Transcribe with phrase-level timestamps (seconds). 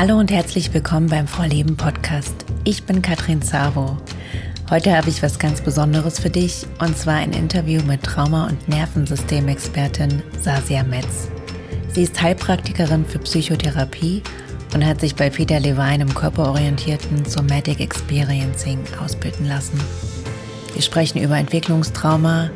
[0.00, 2.34] Hallo und herzlich willkommen beim Vorleben Podcast.
[2.64, 3.98] Ich bin Katrin Savo.
[4.70, 8.66] Heute habe ich was ganz Besonderes für dich und zwar ein Interview mit Trauma- und
[8.66, 11.28] Nervensystemexpertin Sasia Metz.
[11.92, 14.22] Sie ist Heilpraktikerin für Psychotherapie
[14.72, 19.78] und hat sich bei Peter Levine im körperorientierten Somatic Experiencing ausbilden lassen.
[20.72, 22.48] Wir sprechen über Entwicklungstrauma,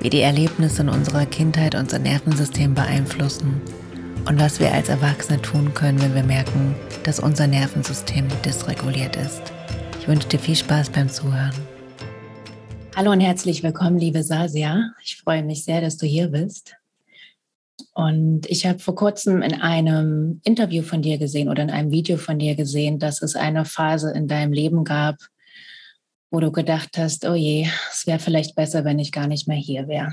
[0.00, 3.62] wie die Erlebnisse in unserer Kindheit unser Nervensystem beeinflussen
[4.28, 9.40] und was wir als Erwachsene tun können, wenn wir merken, dass unser Nervensystem dysreguliert ist.
[9.98, 11.54] Ich wünsche dir viel Spaß beim Zuhören.
[12.94, 14.92] Hallo und herzlich willkommen, liebe Sasia.
[15.02, 16.74] Ich freue mich sehr, dass du hier bist.
[17.94, 22.18] Und ich habe vor kurzem in einem Interview von dir gesehen oder in einem Video
[22.18, 25.16] von dir gesehen, dass es eine Phase in deinem Leben gab,
[26.30, 29.56] wo du gedacht hast, oh je, es wäre vielleicht besser, wenn ich gar nicht mehr
[29.56, 30.12] hier wäre.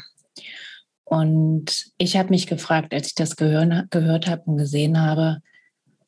[1.06, 5.42] Und ich habe mich gefragt, als ich das gehör, gehört habe und gesehen habe,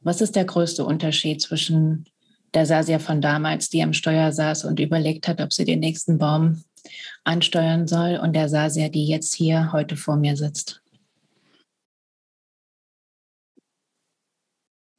[0.01, 2.05] was ist der größte Unterschied zwischen
[2.53, 6.17] der Sasia von damals, die am Steuer saß und überlegt hat, ob sie den nächsten
[6.17, 6.63] Baum
[7.23, 10.81] ansteuern soll, und der Sasia, die jetzt hier heute vor mir sitzt?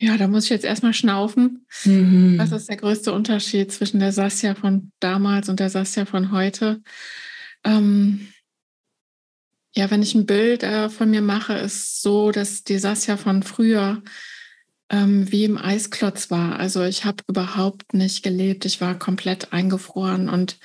[0.01, 1.67] Ja, da muss ich jetzt erstmal schnaufen.
[1.85, 2.39] Mhm.
[2.39, 6.83] Was ist der größte Unterschied zwischen der Sasja von damals und der Sasja von heute?
[7.65, 8.29] Ähm,
[9.75, 13.43] ja, wenn ich ein Bild äh, von mir mache, ist so, dass die Sasja von
[13.43, 14.03] früher
[14.91, 16.59] ähm, wie im Eisklotz war.
[16.59, 18.65] Also ich habe überhaupt nicht gelebt.
[18.65, 20.59] Ich war komplett eingefroren und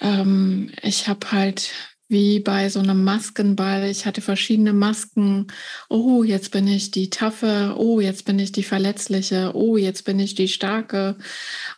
[0.00, 1.72] ähm, ich habe halt
[2.12, 3.90] wie bei so einem Maskenball.
[3.90, 5.48] Ich hatte verschiedene Masken.
[5.88, 7.74] Oh, jetzt bin ich die Taffe.
[7.76, 9.52] Oh, jetzt bin ich die Verletzliche.
[9.54, 11.16] Oh, jetzt bin ich die Starke.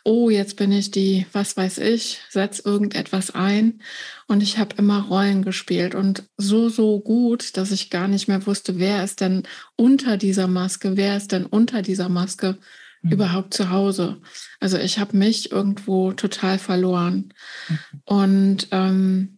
[0.03, 3.79] Oh, jetzt bin ich die, was weiß ich, setz irgendetwas ein.
[4.27, 8.45] Und ich habe immer Rollen gespielt und so, so gut, dass ich gar nicht mehr
[8.45, 9.43] wusste, wer ist denn
[9.75, 12.57] unter dieser Maske, wer ist denn unter dieser Maske
[13.01, 13.11] mhm.
[13.11, 14.17] überhaupt zu Hause.
[14.59, 17.33] Also ich habe mich irgendwo total verloren.
[17.69, 17.79] Mhm.
[18.03, 19.34] Und ähm,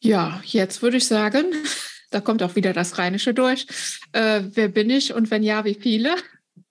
[0.00, 1.46] ja, jetzt würde ich sagen,
[2.10, 3.66] da kommt auch wieder das Rheinische durch.
[4.12, 6.16] Äh, wer bin ich und wenn ja, wie viele?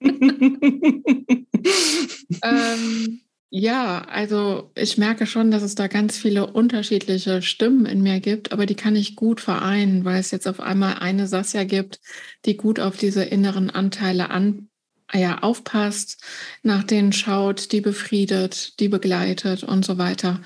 [2.42, 3.20] ähm,
[3.52, 8.52] ja, also ich merke schon, dass es da ganz viele unterschiedliche Stimmen in mir gibt,
[8.52, 12.00] aber die kann ich gut vereinen, weil es jetzt auf einmal eine Sasja gibt,
[12.44, 14.68] die gut auf diese inneren Anteile an,
[15.12, 16.22] ja, aufpasst,
[16.62, 20.40] nach denen schaut, die befriedet, die begleitet und so weiter.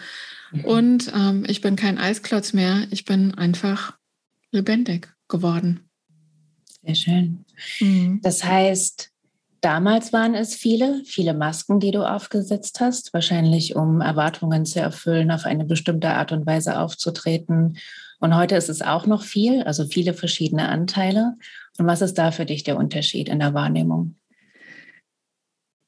[0.62, 3.98] Und ähm, ich bin kein Eisklotz mehr, ich bin einfach
[4.50, 5.88] lebendig geworden.
[6.84, 7.44] Sehr schön.
[7.80, 8.20] Mhm.
[8.22, 9.10] Das heißt,
[9.60, 15.30] damals waren es viele, viele Masken, die du aufgesetzt hast, wahrscheinlich um Erwartungen zu erfüllen,
[15.30, 17.78] auf eine bestimmte Art und Weise aufzutreten.
[18.20, 21.34] Und heute ist es auch noch viel, also viele verschiedene Anteile.
[21.78, 24.16] Und was ist da für dich der Unterschied in der Wahrnehmung?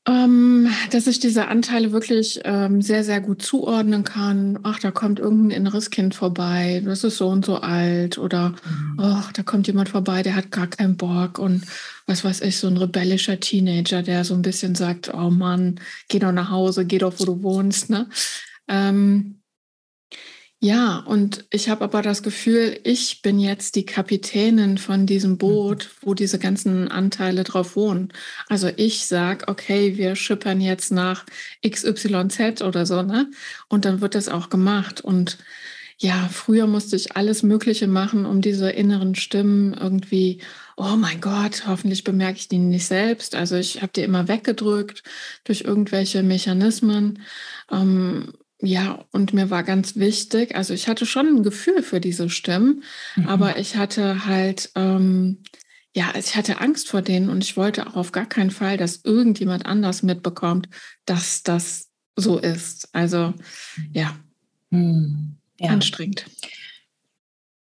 [0.09, 4.57] Ähm, dass ich diese Anteile wirklich ähm, sehr, sehr gut zuordnen kann.
[4.63, 8.17] Ach, da kommt irgendein inneres Kind vorbei, das ist so und so alt.
[8.17, 9.01] Oder mhm.
[9.01, 11.41] ach, da kommt jemand vorbei, der hat gar keinen Bock.
[11.41, 11.65] Und
[12.07, 16.21] was weiß ich, so ein rebellischer Teenager, der so ein bisschen sagt, oh Mann, geh
[16.21, 17.91] doch nach Hause, geh doch, wo du wohnst.
[17.91, 18.09] Ne?
[18.69, 19.41] Ähm,
[20.59, 25.39] ja, und ich habe aber das Gefühl, ich bin jetzt die Kapitänin von diesem mhm.
[25.39, 28.13] Boot, wo diese ganzen Anteile drauf wohnen.
[28.49, 31.27] Also ich sage, okay, wir schippern jetzt nach
[31.67, 33.31] XYZ oder so, ne?
[33.69, 35.03] Und dann wird das auch gemacht.
[35.03, 35.37] Und
[35.99, 40.43] ja, früher musste ich alles Mögliche machen, um diese inneren Stimmen irgendwie,
[40.77, 43.35] oh mein Gott, hoffentlich bemerke ich die nicht selbst.
[43.35, 45.03] Also ich habe die immer weggedrückt
[45.45, 47.23] durch irgendwelche Mechanismen.
[47.71, 52.31] Ähm, ja, und mir war ganz wichtig, also ich hatte schon ein Gefühl für diese
[52.31, 52.83] Stimmen,
[53.17, 53.29] mhm.
[53.29, 55.43] aber ich hatte halt, ähm,
[55.95, 59.01] ja, ich hatte Angst vor denen und ich wollte auch auf gar keinen Fall, dass
[59.05, 60.69] irgendjemand anders mitbekommt,
[61.05, 62.89] dass das so ist.
[62.95, 63.35] Also
[63.93, 64.17] ja,
[64.71, 65.37] mhm.
[65.59, 65.71] ja.
[65.71, 66.27] anstrengend.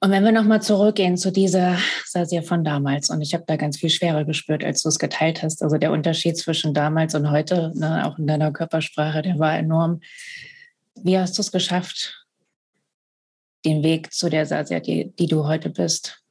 [0.01, 3.77] Und wenn wir nochmal zurückgehen zu dieser Sasia von damals, und ich habe da ganz
[3.77, 5.63] viel Schwere gespürt, als du es geteilt hast.
[5.63, 10.01] Also der Unterschied zwischen damals und heute, ne, auch in deiner Körpersprache, der war enorm.
[10.95, 12.25] Wie hast du es geschafft,
[13.65, 16.21] den Weg zu der Sasia, die, die du heute bist?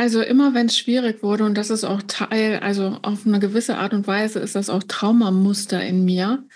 [0.00, 3.76] Also immer wenn es schwierig wurde, und das ist auch Teil, also auf eine gewisse
[3.76, 6.46] Art und Weise ist das auch Traumamuster in mir.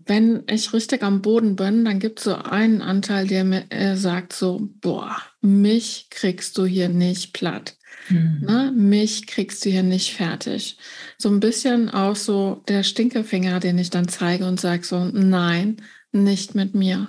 [0.00, 3.94] Wenn ich richtig am Boden bin, dann gibt es so einen Anteil, der mir äh,
[3.94, 7.76] sagt so, boah, mich kriegst du hier nicht platt.
[8.08, 8.40] Mhm.
[8.40, 8.72] Ne?
[8.74, 10.78] Mich kriegst du hier nicht fertig.
[11.18, 15.82] So ein bisschen auch so der Stinkefinger, den ich dann zeige und sage so, nein,
[16.12, 17.08] nicht mit mir.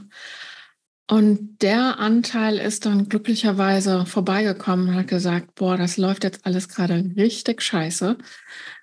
[1.10, 6.70] Und der Anteil ist dann glücklicherweise vorbeigekommen und hat gesagt, boah, das läuft jetzt alles
[6.70, 8.18] gerade richtig scheiße.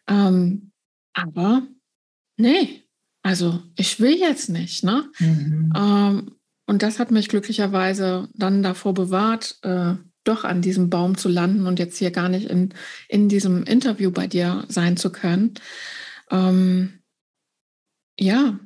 [0.08, 0.72] Ähm,
[1.14, 1.62] aber
[2.36, 2.84] nee,
[3.22, 4.84] also ich will jetzt nicht.
[4.84, 5.10] Ne?
[5.18, 5.72] Mhm.
[5.74, 6.32] Ähm,
[6.66, 9.94] und das hat mich glücklicherweise dann davor bewahrt, äh,
[10.28, 12.74] doch an diesem Baum zu landen und jetzt hier gar nicht in,
[13.08, 15.54] in diesem Interview bei dir sein zu können.
[16.30, 17.00] Ähm,
[18.18, 18.58] ja,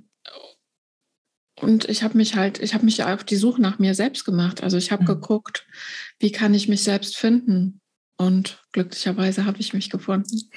[1.63, 4.63] und ich habe mich halt, ich habe mich auf die Suche nach mir selbst gemacht.
[4.65, 5.07] Also ich habe mhm.
[5.07, 5.65] geguckt,
[6.19, 7.81] wie kann ich mich selbst finden?
[8.19, 10.51] Und glücklicherweise habe ich mich gefunden.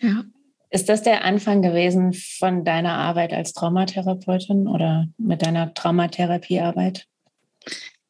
[0.00, 0.24] Ja.
[0.70, 7.06] Ist das der Anfang gewesen von deiner Arbeit als Traumatherapeutin oder mit deiner Traumatherapiearbeit?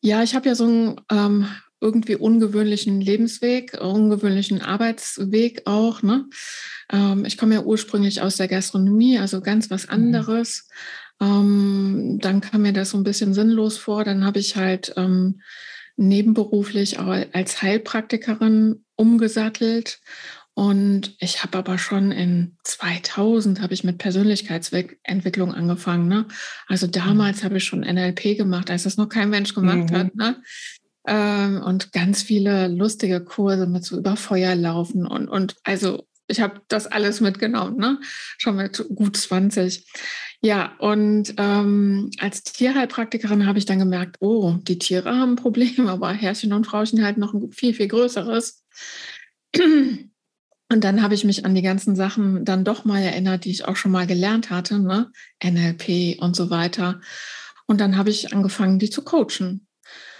[0.00, 1.46] Ja, ich habe ja so einen ähm,
[1.80, 6.02] irgendwie ungewöhnlichen Lebensweg, ungewöhnlichen Arbeitsweg auch.
[6.02, 6.26] Ne?
[6.90, 9.92] Ähm, ich komme ja ursprünglich aus der Gastronomie, also ganz was mhm.
[9.92, 10.68] anderes.
[11.20, 11.26] Mhm.
[11.26, 14.04] Ähm, dann kam mir das so ein bisschen sinnlos vor.
[14.04, 15.40] Dann habe ich halt ähm,
[15.96, 20.00] nebenberuflich auch als Heilpraktikerin umgesattelt.
[20.54, 26.08] Und ich habe aber schon in 2000 habe ich mit Persönlichkeitsentwicklung angefangen.
[26.08, 26.26] Ne?
[26.66, 26.92] Also mhm.
[26.92, 29.96] damals habe ich schon NLP gemacht, als das noch kein Mensch gemacht mhm.
[29.96, 30.14] hat.
[30.14, 30.42] Ne?
[31.06, 36.40] Ähm, und ganz viele lustige Kurse mit so über Feuer laufen und, und also ich
[36.40, 37.98] habe das alles mitgenommen, ne?
[38.38, 39.84] schon mit gut 20.
[40.42, 45.86] Ja, und ähm, als Tierheilpraktikerin habe ich dann gemerkt, oh, die Tiere haben ein Problem,
[45.88, 48.64] aber Herrchen und Frauchen halt noch ein viel, viel größeres.
[50.72, 53.66] Und dann habe ich mich an die ganzen Sachen dann doch mal erinnert, die ich
[53.66, 55.10] auch schon mal gelernt hatte, ne?
[55.42, 57.00] NLP und so weiter.
[57.66, 59.66] Und dann habe ich angefangen, die zu coachen.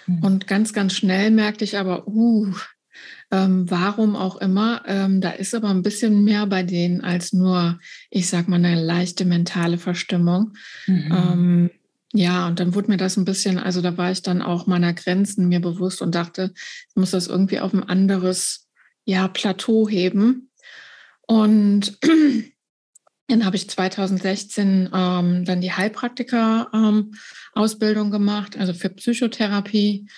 [0.07, 0.25] Mhm.
[0.25, 2.53] Und ganz, ganz schnell merkte ich aber, uh,
[3.31, 4.83] ähm, warum auch immer.
[4.87, 7.79] Ähm, da ist aber ein bisschen mehr bei denen als nur,
[8.11, 10.55] ich sag mal, eine leichte mentale Verstimmung.
[10.87, 11.13] Mhm.
[11.13, 11.71] Ähm,
[12.13, 14.93] ja, und dann wurde mir das ein bisschen, also da war ich dann auch meiner
[14.93, 16.53] Grenzen mir bewusst und dachte,
[16.89, 18.69] ich muss das irgendwie auf ein anderes
[19.11, 20.51] ja, Plateau heben.
[21.27, 21.99] Und
[23.29, 30.09] dann habe ich 2016 ähm, dann die Heilpraktiker-Ausbildung ähm, gemacht, also für Psychotherapie.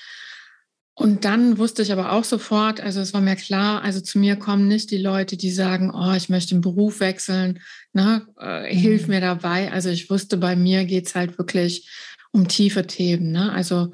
[0.95, 4.37] Und dann wusste ich aber auch sofort, also es war mir klar, also zu mir
[4.37, 7.61] kommen nicht die Leute, die sagen, oh, ich möchte den Beruf wechseln,
[7.95, 9.11] ne, äh, hilf mhm.
[9.15, 9.73] mir dabei.
[9.73, 11.89] Also ich wusste, bei mir geht es halt wirklich
[12.31, 13.33] um tiefe Themen.
[13.33, 13.51] Ne?
[13.53, 13.93] Also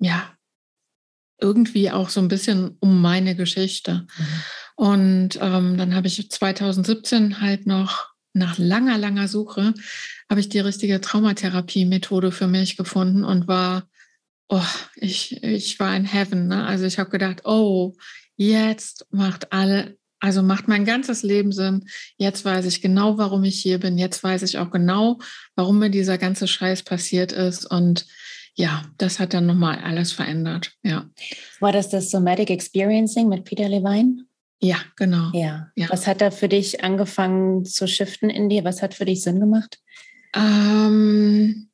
[0.00, 0.33] ja,
[1.44, 4.06] irgendwie auch so ein bisschen um meine Geschichte.
[4.16, 4.24] Mhm.
[4.76, 9.74] Und ähm, dann habe ich 2017 halt noch nach langer, langer Suche,
[10.28, 13.84] habe ich die richtige Traumatherapie-Methode für mich gefunden und war
[14.48, 14.62] oh,
[14.96, 16.48] ich, ich war in Heaven.
[16.48, 16.64] Ne?
[16.64, 17.94] Also ich habe gedacht, oh,
[18.36, 21.86] jetzt macht alle, also macht mein ganzes Leben Sinn.
[22.16, 23.98] Jetzt weiß ich genau, warum ich hier bin.
[23.98, 25.18] Jetzt weiß ich auch genau,
[25.54, 27.64] warum mir dieser ganze Scheiß passiert ist.
[27.66, 28.06] Und
[28.54, 30.72] ja, das hat dann nochmal alles verändert.
[30.82, 31.08] Ja.
[31.60, 34.26] War das das Somatic Experiencing mit Peter Levine?
[34.60, 35.30] Ja, genau.
[35.32, 35.70] Ja.
[35.74, 35.88] ja.
[35.90, 38.64] Was hat da für dich angefangen zu shiften in dir?
[38.64, 39.80] Was hat für dich Sinn gemacht?
[40.34, 41.68] Ähm,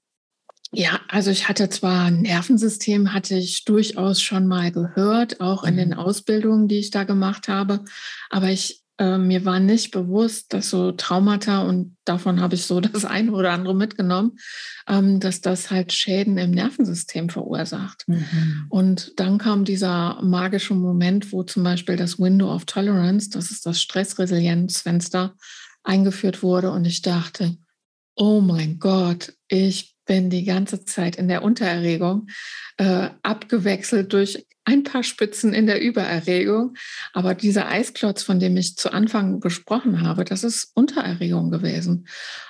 [0.72, 5.90] ja, also ich hatte zwar Nervensystem, hatte ich durchaus schon mal gehört, auch in den
[5.90, 5.98] mhm.
[5.98, 7.84] Ausbildungen, die ich da gemacht habe,
[8.30, 12.80] aber ich äh, mir war nicht bewusst, dass so Traumata und davon habe ich so
[12.80, 14.38] das eine oder andere mitgenommen,
[14.86, 18.04] ähm, dass das halt Schäden im Nervensystem verursacht.
[18.06, 18.66] Mhm.
[18.68, 23.64] Und dann kam dieser magische Moment, wo zum Beispiel das Window of Tolerance, das ist
[23.64, 25.34] das Stressresilienzfenster,
[25.82, 27.56] eingeführt wurde und ich dachte,
[28.16, 32.26] oh mein Gott, ich bin die ganze Zeit in der Untererregung,
[32.76, 36.74] äh, abgewechselt durch ein paar Spitzen in der Übererregung.
[37.12, 42.06] Aber dieser Eisklotz, von dem ich zu Anfang gesprochen habe, das ist Untererregung gewesen.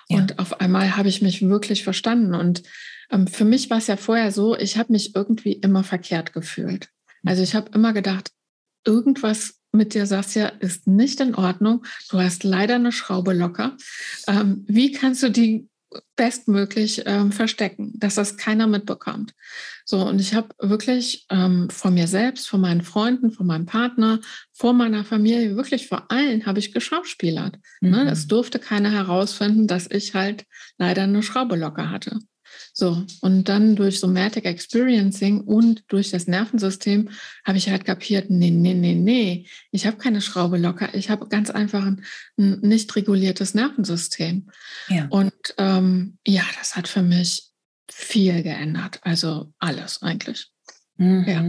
[0.09, 0.19] Ja.
[0.19, 2.35] Und auf einmal habe ich mich wirklich verstanden.
[2.35, 2.62] Und
[3.11, 6.88] ähm, für mich war es ja vorher so, ich habe mich irgendwie immer verkehrt gefühlt.
[7.25, 8.31] Also ich habe immer gedacht,
[8.85, 11.85] irgendwas mit dir, Sasja, ist nicht in Ordnung.
[12.09, 13.76] Du hast leider eine Schraube locker.
[14.26, 15.69] Ähm, wie kannst du die
[16.16, 19.35] bestmöglich ähm, verstecken, dass das keiner mitbekommt.
[19.85, 24.20] So, und ich habe wirklich ähm, vor mir selbst, vor meinen Freunden, vor meinem Partner,
[24.52, 27.59] vor meiner Familie, wirklich vor allen habe ich geschauspielert.
[27.80, 27.88] Ne?
[27.88, 28.04] Mhm.
[28.04, 28.11] Ne?
[28.11, 30.44] Es durfte keiner herausfinden, dass ich halt
[30.78, 32.18] leider eine Schraube locker hatte.
[32.72, 37.10] So, und dann durch Somatic Experiencing und durch das Nervensystem
[37.44, 41.28] habe ich halt kapiert, nee, nee, nee, nee, ich habe keine Schraube locker, ich habe
[41.28, 42.04] ganz einfach ein,
[42.38, 44.48] ein, nicht reguliertes Nervensystem.
[44.88, 45.06] Ja.
[45.10, 47.50] Und ähm, ja, das hat für mich
[47.90, 50.50] viel geändert, also alles eigentlich.
[51.00, 51.25] Mhm.
[51.26, 51.42] Ja.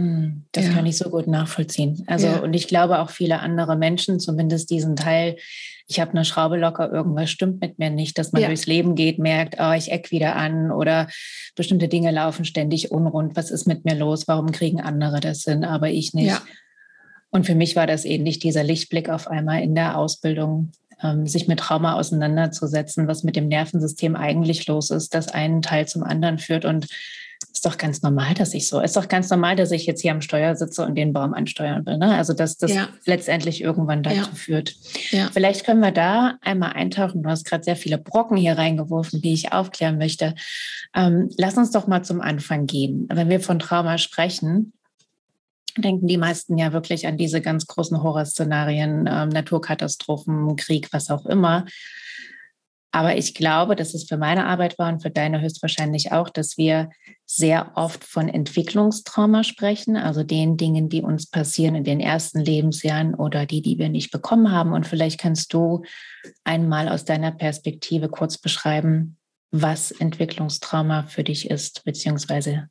[0.52, 0.72] Das ja.
[0.72, 2.04] kann ich so gut nachvollziehen.
[2.06, 2.38] Also, ja.
[2.38, 5.36] und ich glaube auch viele andere Menschen, zumindest diesen Teil,
[5.86, 8.48] ich habe eine Schraube locker, irgendwas stimmt mit mir nicht, dass man ja.
[8.48, 11.06] durchs Leben geht, merkt, oh, ich eck wieder an oder
[11.54, 13.36] bestimmte Dinge laufen ständig unrund.
[13.36, 14.26] Was ist mit mir los?
[14.26, 16.40] Warum kriegen andere das hin, aber ich nicht?
[17.28, 21.46] Und für mich war das ähnlich, dieser Lichtblick auf einmal in der Ausbildung, ähm, sich
[21.46, 26.38] mit Trauma auseinanderzusetzen, was mit dem Nervensystem eigentlich los ist, das einen Teil zum anderen
[26.38, 26.86] führt und
[27.52, 30.12] ist doch ganz normal, dass ich so, ist doch ganz normal, dass ich jetzt hier
[30.12, 31.98] am Steuer sitze und den Baum ansteuern will.
[31.98, 32.14] Ne?
[32.14, 32.88] Also, dass das ja.
[33.04, 34.34] letztendlich irgendwann dazu ja.
[34.34, 34.74] führt.
[35.10, 35.28] Ja.
[35.32, 37.22] Vielleicht können wir da einmal eintauchen.
[37.22, 40.34] Du hast gerade sehr viele Brocken hier reingeworfen, die ich aufklären möchte.
[40.94, 43.06] Ähm, lass uns doch mal zum Anfang gehen.
[43.12, 44.72] Wenn wir von Trauma sprechen,
[45.76, 51.26] denken die meisten ja wirklich an diese ganz großen Horrorszenarien, ähm, Naturkatastrophen, Krieg, was auch
[51.26, 51.66] immer.
[52.94, 56.58] Aber ich glaube, dass es für meine Arbeit war und für deine höchstwahrscheinlich auch, dass
[56.58, 56.90] wir
[57.24, 63.14] sehr oft von Entwicklungstrauma sprechen, also den Dingen, die uns passieren in den ersten Lebensjahren
[63.14, 64.74] oder die, die wir nicht bekommen haben.
[64.74, 65.82] Und vielleicht kannst du
[66.44, 69.16] einmal aus deiner Perspektive kurz beschreiben,
[69.50, 72.68] was Entwicklungstrauma für dich ist, beziehungsweise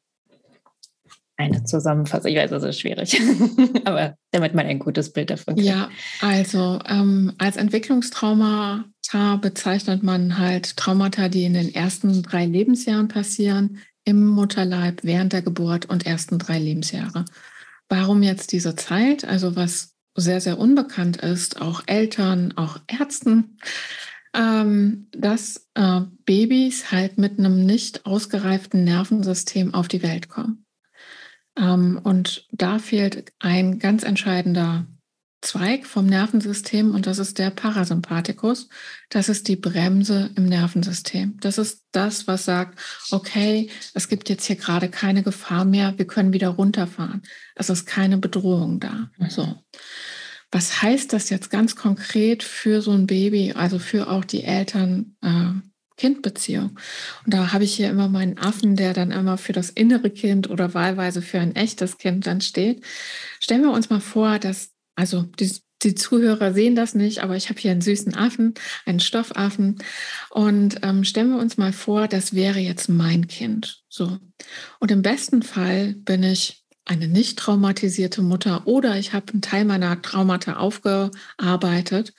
[1.35, 2.29] eine Zusammenfassung.
[2.29, 3.19] Ich weiß, das ist schwierig,
[3.85, 5.67] aber damit man ein gutes Bild davon kriegt.
[5.67, 5.89] Ja,
[6.21, 8.85] also ähm, als Entwicklungstrauma
[9.41, 15.41] bezeichnet man halt Traumata, die in den ersten drei Lebensjahren passieren, im Mutterleib, während der
[15.41, 17.25] Geburt und ersten drei Lebensjahre.
[17.89, 19.25] Warum jetzt diese Zeit?
[19.25, 23.57] Also was sehr, sehr unbekannt ist, auch Eltern, auch Ärzten,
[24.33, 30.65] ähm, dass äh, Babys halt mit einem nicht ausgereiften Nervensystem auf die Welt kommen.
[31.57, 34.87] Ähm, und da fehlt ein ganz entscheidender
[35.41, 38.69] Zweig vom Nervensystem und das ist der Parasympathikus.
[39.09, 41.37] Das ist die Bremse im Nervensystem.
[41.41, 42.79] Das ist das, was sagt,
[43.09, 47.23] okay, es gibt jetzt hier gerade keine Gefahr mehr, wir können wieder runterfahren.
[47.55, 49.09] Es ist keine Bedrohung da.
[49.17, 49.29] Mhm.
[49.29, 49.55] So.
[50.51, 55.15] Was heißt das jetzt ganz konkret für so ein Baby, also für auch die Eltern?
[55.21, 55.67] Äh,
[56.01, 56.79] Kindbeziehung.
[57.25, 60.49] Und da habe ich hier immer meinen Affen, der dann immer für das innere Kind
[60.49, 62.83] oder wahlweise für ein echtes Kind dann steht.
[63.39, 64.70] Stellen wir uns mal vor, dass
[65.01, 68.53] also die, die Zuhörer sehen das nicht, aber ich habe hier einen süßen Affen,
[68.85, 69.81] einen Stoffaffen.
[70.29, 73.81] Und ähm, stellen wir uns mal vor, das wäre jetzt mein Kind.
[73.89, 74.19] So.
[74.79, 79.65] Und im besten Fall bin ich eine nicht traumatisierte Mutter oder ich habe einen Teil
[79.65, 82.13] meiner Traumata aufgearbeitet.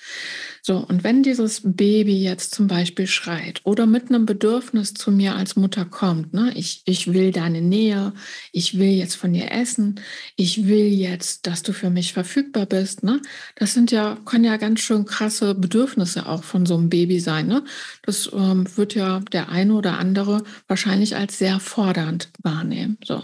[0.63, 5.35] So, und wenn dieses Baby jetzt zum Beispiel schreit oder mit einem Bedürfnis zu mir
[5.35, 8.13] als Mutter kommt, ne, ich, ich will deine Nähe,
[8.53, 10.01] ich will jetzt von dir essen,
[10.37, 13.21] ich will jetzt, dass du für mich verfügbar bist, ne,
[13.57, 17.47] das sind ja, können ja ganz schön krasse Bedürfnisse auch von so einem Baby sein.
[17.47, 17.65] Ne?
[18.03, 22.99] Das ähm, wird ja der eine oder andere wahrscheinlich als sehr fordernd wahrnehmen.
[23.05, 23.23] So.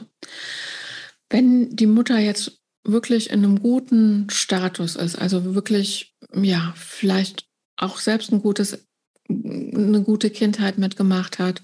[1.31, 7.99] Wenn die Mutter jetzt wirklich in einem guten Status ist, also wirklich, ja, vielleicht auch
[7.99, 8.87] selbst ein gutes,
[9.29, 11.63] eine gute Kindheit mitgemacht hat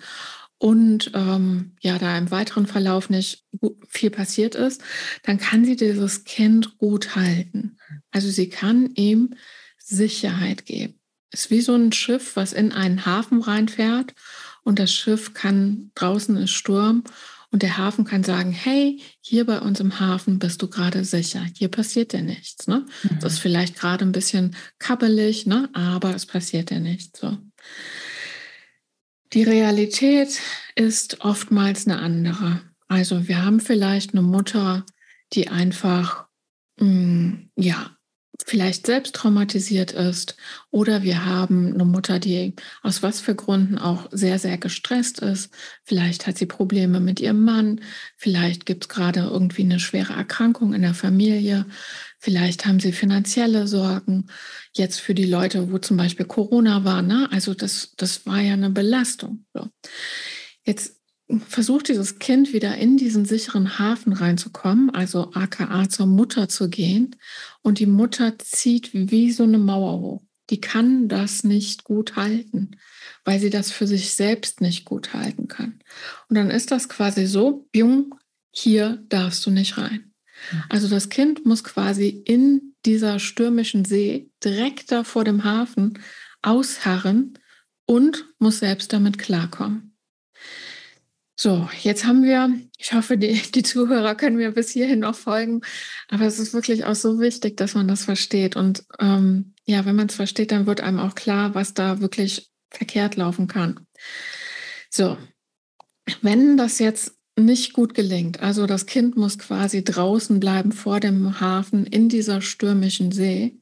[0.59, 3.45] und ähm, ja, da im weiteren Verlauf nicht
[3.89, 4.83] viel passiert ist,
[5.23, 7.79] dann kann sie dieses Kind gut halten.
[8.11, 9.35] Also sie kann ihm
[9.79, 11.01] Sicherheit geben.
[11.31, 14.15] Ist wie so ein Schiff, was in einen Hafen reinfährt
[14.63, 17.03] und das Schiff kann, draußen ist Sturm
[17.55, 21.47] und der Hafen kann sagen, hey, hier bei uns im Hafen bist du gerade sicher.
[21.57, 22.67] Hier passiert dir nichts.
[22.67, 22.85] Ne?
[23.05, 23.21] Mhm.
[23.21, 25.69] Das ist vielleicht gerade ein bisschen kabbelig, ne?
[25.73, 27.21] aber es passiert dir nichts.
[27.21, 27.39] So.
[29.35, 30.41] Die Realität
[30.75, 32.61] ist oftmals eine andere.
[32.89, 34.85] Also wir haben vielleicht eine Mutter,
[35.33, 36.27] die einfach
[36.81, 37.94] mh, mm, ja
[38.45, 40.37] vielleicht selbst traumatisiert ist
[40.71, 45.51] oder wir haben eine Mutter, die aus was für Gründen auch sehr, sehr gestresst ist.
[45.83, 47.81] Vielleicht hat sie Probleme mit ihrem Mann,
[48.17, 51.65] vielleicht gibt es gerade irgendwie eine schwere Erkrankung in der Familie,
[52.19, 54.27] vielleicht haben sie finanzielle Sorgen.
[54.75, 57.29] Jetzt für die Leute, wo zum Beispiel Corona war, ne?
[57.33, 59.47] also das, das war ja eine Belastung.
[59.55, 59.69] So.
[60.65, 60.94] Jetzt
[61.49, 67.17] versucht dieses Kind wieder in diesen sicheren Hafen reinzukommen, also aka zur Mutter zu gehen.
[67.63, 70.23] Und die Mutter zieht wie so eine Mauer hoch.
[70.51, 72.73] Die kann das nicht gut halten,
[73.25, 75.81] weil sie das für sich selbst nicht gut halten kann.
[76.29, 78.15] Und dann ist das quasi so, Jung,
[78.51, 80.13] hier darfst du nicht rein.
[80.69, 85.99] Also das Kind muss quasi in dieser stürmischen See direkt da vor dem Hafen
[86.43, 87.39] ausharren
[87.87, 89.94] und muss selbst damit klarkommen.
[91.37, 95.63] So, jetzt haben wir, ich hoffe, die, die Zuhörer können mir bis hierhin noch folgen,
[96.09, 98.55] aber es ist wirklich auch so wichtig, dass man das versteht.
[98.55, 102.51] Und ähm, ja, wenn man es versteht, dann wird einem auch klar, was da wirklich
[102.71, 103.81] verkehrt laufen kann.
[104.91, 105.17] So,
[106.23, 111.41] wenn das jetzt nicht gut gelingt, also das Kind muss quasi draußen bleiben vor dem
[111.41, 113.59] Hafen in dieser stürmischen See,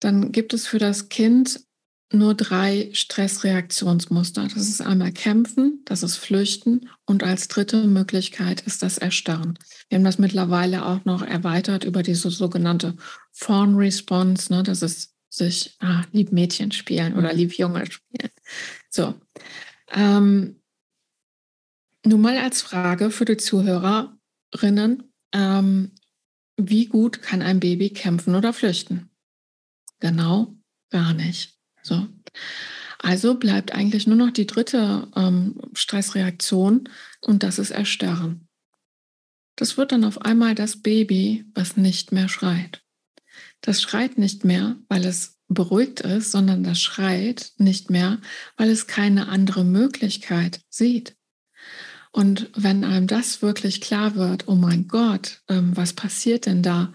[0.00, 1.60] dann gibt es für das Kind
[2.12, 4.44] nur drei Stressreaktionsmuster.
[4.44, 9.58] Das ist einmal Kämpfen, das ist Flüchten und als dritte Möglichkeit ist das Erstarren.
[9.88, 12.96] Wir haben das mittlerweile auch noch erweitert über diese sogenannte
[13.32, 14.52] Fawn Response.
[14.52, 14.62] Ne?
[14.62, 18.30] Das ist sich ah, lieb Mädchen spielen oder lieb Junge spielen.
[18.88, 19.14] So.
[19.92, 20.60] Ähm,
[22.06, 25.92] nun mal als Frage für die Zuhörerinnen, ähm,
[26.56, 29.10] wie gut kann ein Baby kämpfen oder flüchten?
[30.00, 30.54] Genau,
[30.90, 31.57] gar nicht.
[31.88, 32.06] So.
[32.98, 36.88] Also bleibt eigentlich nur noch die dritte ähm, Stressreaktion
[37.20, 38.48] und das ist Erstarren.
[39.56, 42.82] Das wird dann auf einmal das Baby, was nicht mehr schreit.
[43.60, 48.18] Das schreit nicht mehr, weil es beruhigt ist, sondern das schreit nicht mehr,
[48.56, 51.16] weil es keine andere Möglichkeit sieht.
[52.12, 56.92] Und wenn einem das wirklich klar wird, oh mein Gott, ähm, was passiert denn da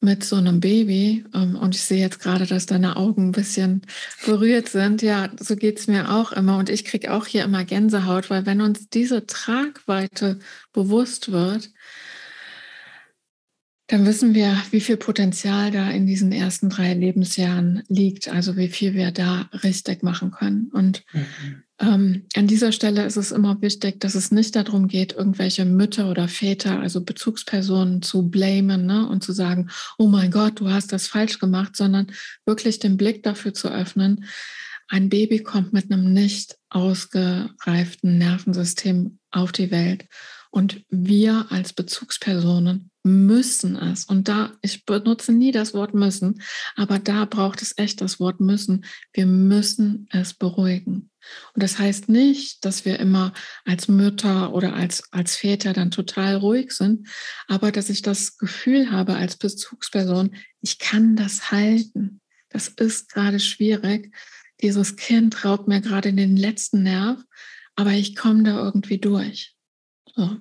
[0.00, 1.24] mit so einem Baby?
[1.34, 3.82] Ähm, und ich sehe jetzt gerade, dass deine Augen ein bisschen
[4.24, 5.02] berührt sind.
[5.02, 6.58] Ja, so geht es mir auch immer.
[6.58, 10.38] Und ich kriege auch hier immer Gänsehaut, weil wenn uns diese Tragweite
[10.72, 11.70] bewusst wird,
[13.88, 18.68] dann wissen wir, wie viel Potenzial da in diesen ersten drei Lebensjahren liegt, also wie
[18.68, 20.70] viel wir da richtig machen können.
[20.74, 21.62] Und mhm.
[21.80, 26.10] ähm, an dieser Stelle ist es immer wichtig, dass es nicht darum geht, irgendwelche Mütter
[26.10, 30.92] oder Väter, also Bezugspersonen zu blamen ne, und zu sagen, oh mein Gott, du hast
[30.92, 32.08] das falsch gemacht, sondern
[32.44, 34.26] wirklich den Blick dafür zu öffnen.
[34.88, 40.04] Ein Baby kommt mit einem nicht ausgereiften Nervensystem auf die Welt
[40.50, 44.04] und wir als Bezugspersonen müssen es.
[44.04, 46.42] Und da, ich benutze nie das Wort müssen,
[46.76, 48.84] aber da braucht es echt das Wort müssen.
[49.12, 51.10] Wir müssen es beruhigen.
[51.54, 53.32] Und das heißt nicht, dass wir immer
[53.64, 57.08] als Mütter oder als, als Väter dann total ruhig sind,
[57.48, 62.20] aber dass ich das Gefühl habe als Bezugsperson, ich kann das halten.
[62.48, 64.14] Das ist gerade schwierig.
[64.62, 67.22] Dieses Kind raubt mir gerade den letzten Nerv,
[67.76, 69.54] aber ich komme da irgendwie durch.
[70.14, 70.36] So.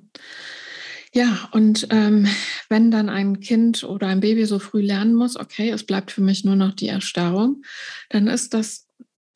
[1.13, 2.27] Ja, und ähm,
[2.69, 6.21] wenn dann ein Kind oder ein Baby so früh lernen muss, okay, es bleibt für
[6.21, 7.63] mich nur noch die Erstarrung,
[8.09, 8.87] dann ist das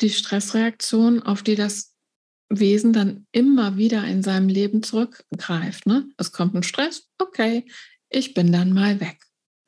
[0.01, 1.95] die Stressreaktion, auf die das
[2.49, 5.85] Wesen dann immer wieder in seinem Leben zurückgreift.
[5.85, 6.09] Ne?
[6.17, 7.65] Es kommt ein Stress, okay,
[8.09, 9.19] ich bin dann mal weg.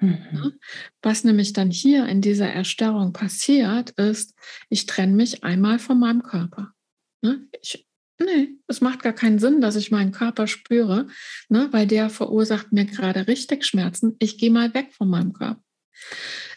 [0.02, 0.60] Mhm.
[1.02, 4.34] Was nämlich dann hier in dieser Erstarrung passiert, ist,
[4.70, 6.74] ich trenne mich einmal von meinem Körper.
[7.22, 7.48] Ne?
[7.62, 7.88] Ich
[8.24, 11.08] Nee, es macht gar keinen Sinn, dass ich meinen Körper spüre,
[11.50, 14.16] ne, weil der verursacht mir gerade richtig Schmerzen.
[14.20, 15.62] Ich gehe mal weg von meinem Körper.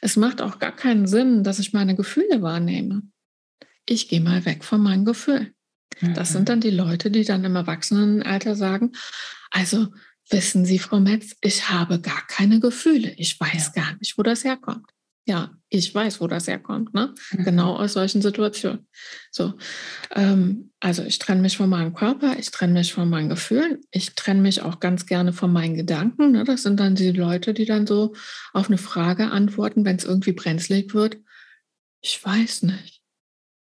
[0.00, 3.02] Es macht auch gar keinen Sinn, dass ich meine Gefühle wahrnehme.
[3.86, 5.52] Ich gehe mal weg von meinem Gefühl.
[6.14, 6.46] Das sind mhm.
[6.46, 8.92] dann die Leute, die dann im Erwachsenenalter sagen,
[9.50, 9.88] also
[10.28, 13.14] wissen Sie, Frau Metz, ich habe gar keine Gefühle.
[13.16, 13.82] Ich weiß ja.
[13.82, 14.90] gar nicht, wo das herkommt.
[15.28, 17.12] Ja, ich weiß, wo das herkommt, ne?
[17.32, 17.44] Mhm.
[17.44, 18.86] Genau aus solchen Situationen.
[19.32, 19.54] So,
[20.14, 24.14] ähm, also ich trenne mich von meinem Körper, ich trenne mich von meinen Gefühlen, ich
[24.14, 26.30] trenne mich auch ganz gerne von meinen Gedanken.
[26.30, 26.44] Ne?
[26.44, 28.14] Das sind dann die Leute, die dann so
[28.52, 31.16] auf eine Frage antworten, wenn es irgendwie brenzlig wird.
[32.00, 33.02] Ich weiß nicht.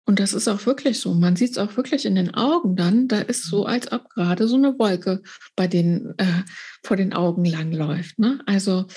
[0.05, 1.13] Und das ist auch wirklich so.
[1.13, 3.07] Man sieht es auch wirklich in den Augen dann.
[3.07, 3.67] Da ist so, mhm.
[3.67, 5.21] als ob gerade so eine Wolke
[5.55, 6.43] bei den äh,
[6.83, 8.19] vor den Augen langläuft.
[8.19, 8.39] Ne?
[8.45, 8.87] Also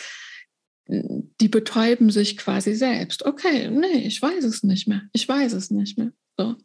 [0.88, 3.24] die betäuben sich quasi selbst.
[3.24, 5.02] Okay, nee, ich weiß es nicht mehr.
[5.12, 6.12] Ich weiß es nicht mehr.
[6.38, 6.56] So.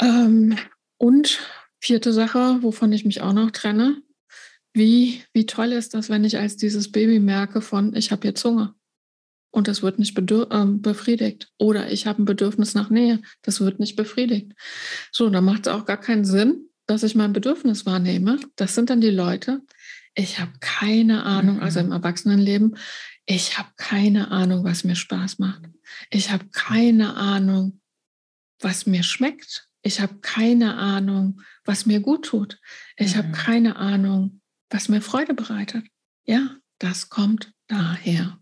[0.00, 0.56] Ähm,
[0.98, 1.40] und
[1.80, 4.02] vierte Sache, wovon ich mich auch noch trenne.
[4.72, 8.44] Wie, wie toll ist das, wenn ich als dieses Baby merke von, ich habe jetzt
[8.44, 8.76] Hunger
[9.50, 11.48] und das wird nicht äh, befriedigt.
[11.58, 14.52] Oder ich habe ein Bedürfnis nach Nähe, das wird nicht befriedigt.
[15.10, 18.38] So, da macht es auch gar keinen Sinn, dass ich mein Bedürfnis wahrnehme.
[18.56, 19.62] Das sind dann die Leute,
[20.16, 21.92] ich habe keine Ahnung, also im mhm.
[21.92, 22.76] Erwachsenenleben,
[23.26, 25.62] ich habe keine Ahnung, was mir Spaß macht.
[26.10, 27.80] Ich habe keine Ahnung,
[28.60, 29.68] was mir schmeckt.
[29.82, 32.58] Ich habe keine Ahnung, was mir gut tut.
[32.96, 33.18] Ich mhm.
[33.18, 35.84] habe keine Ahnung, was mir Freude bereitet.
[36.24, 38.40] Ja, das kommt daher.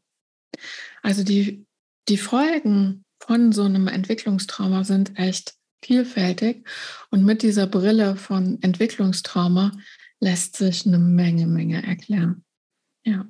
[1.02, 1.66] Also die,
[2.08, 6.66] die Folgen von so einem Entwicklungstrauma sind echt vielfältig.
[7.10, 9.72] Und mit dieser Brille von Entwicklungstrauma
[10.24, 12.44] lässt sich eine Menge, Menge erklären.
[13.04, 13.26] Ja.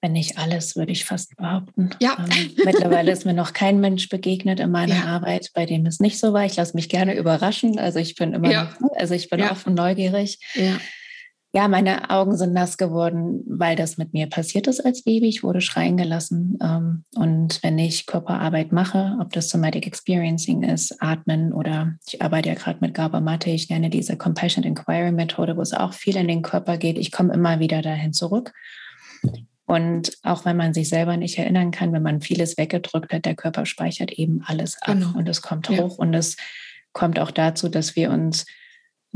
[0.00, 1.90] Wenn nicht alles, würde ich fast behaupten.
[2.00, 2.16] Ja.
[2.18, 5.04] Ähm, mittlerweile ist mir noch kein Mensch begegnet in meiner ja.
[5.04, 6.44] Arbeit, bei dem es nicht so war.
[6.44, 7.78] Ich lasse mich gerne überraschen.
[7.78, 8.74] Also ich bin immer, ja.
[8.80, 9.52] noch, also ich bin ja.
[9.52, 10.38] offen neugierig.
[10.54, 10.78] Ja.
[11.54, 15.28] Ja, meine Augen sind nass geworden, weil das mit mir passiert ist als Baby.
[15.28, 16.58] Ich wurde schreien gelassen.
[16.60, 22.48] Ähm, und wenn ich Körperarbeit mache, ob das Somatic Experiencing ist, Atmen oder ich arbeite
[22.48, 26.16] ja gerade mit Gaba Mate, ich nenne diese Compassion Inquiry Methode, wo es auch viel
[26.16, 26.98] in den Körper geht.
[26.98, 28.52] Ich komme immer wieder dahin zurück.
[29.64, 33.36] Und auch wenn man sich selber nicht erinnern kann, wenn man vieles weggedrückt hat, der
[33.36, 35.16] Körper speichert eben alles ab genau.
[35.16, 35.84] und es kommt ja.
[35.84, 36.36] hoch und es
[36.92, 38.44] kommt auch dazu, dass wir uns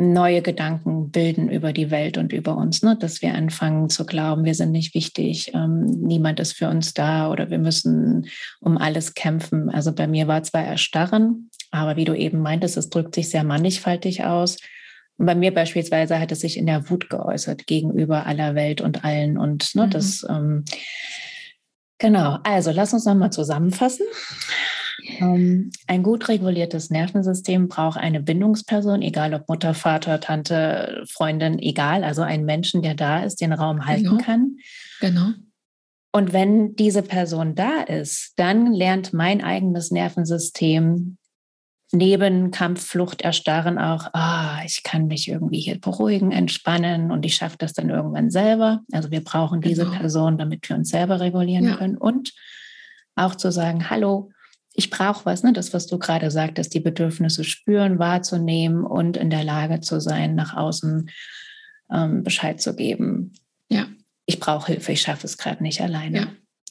[0.00, 2.96] neue Gedanken bilden über die Welt und über uns, ne?
[2.96, 7.28] dass wir anfangen zu glauben, wir sind nicht wichtig, ähm, niemand ist für uns da
[7.30, 8.28] oder wir müssen
[8.60, 9.68] um alles kämpfen.
[9.68, 13.42] Also bei mir war zwar Erstarren, aber wie du eben meintest, es drückt sich sehr
[13.42, 14.58] mannigfaltig aus.
[15.16, 19.04] Und bei mir beispielsweise hat es sich in der Wut geäußert gegenüber aller Welt und
[19.04, 19.36] allen.
[19.36, 19.90] Und ne, mhm.
[19.90, 20.64] das, ähm,
[21.98, 24.06] genau, also lass uns nochmal zusammenfassen.
[25.20, 32.04] Ähm, ein gut reguliertes Nervensystem braucht eine Bindungsperson, egal ob Mutter, Vater, Tante, Freundin, egal,
[32.04, 34.22] also einen Menschen, der da ist, den Raum halten genau.
[34.22, 34.56] kann.
[35.00, 35.28] Genau.
[36.12, 41.18] Und wenn diese Person da ist, dann lernt mein eigenes Nervensystem
[41.92, 47.36] neben Kampf, Flucht, Erstarren auch, ah, ich kann mich irgendwie hier beruhigen, entspannen und ich
[47.36, 48.82] schaffe das dann irgendwann selber.
[48.92, 49.96] Also wir brauchen diese genau.
[49.96, 51.76] Person, damit wir uns selber regulieren ja.
[51.76, 52.34] können und
[53.14, 54.30] auch zu sagen, hallo,
[54.78, 55.52] ich brauche was, ne?
[55.52, 60.36] das, was du gerade sagtest, die Bedürfnisse spüren, wahrzunehmen und in der Lage zu sein,
[60.36, 61.10] nach außen
[61.92, 63.32] ähm, Bescheid zu geben.
[63.68, 63.88] Ja.
[64.24, 66.18] Ich brauche Hilfe, ich schaffe es gerade nicht alleine.
[66.18, 66.26] Ja.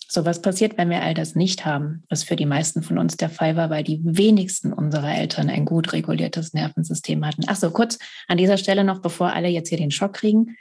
[0.07, 3.17] So, was passiert, wenn wir all das nicht haben, was für die meisten von uns
[3.17, 7.43] der Fall war, weil die wenigsten unserer Eltern ein gut reguliertes Nervensystem hatten.
[7.47, 10.55] Ach so, kurz an dieser Stelle noch, bevor alle jetzt hier den Schock kriegen.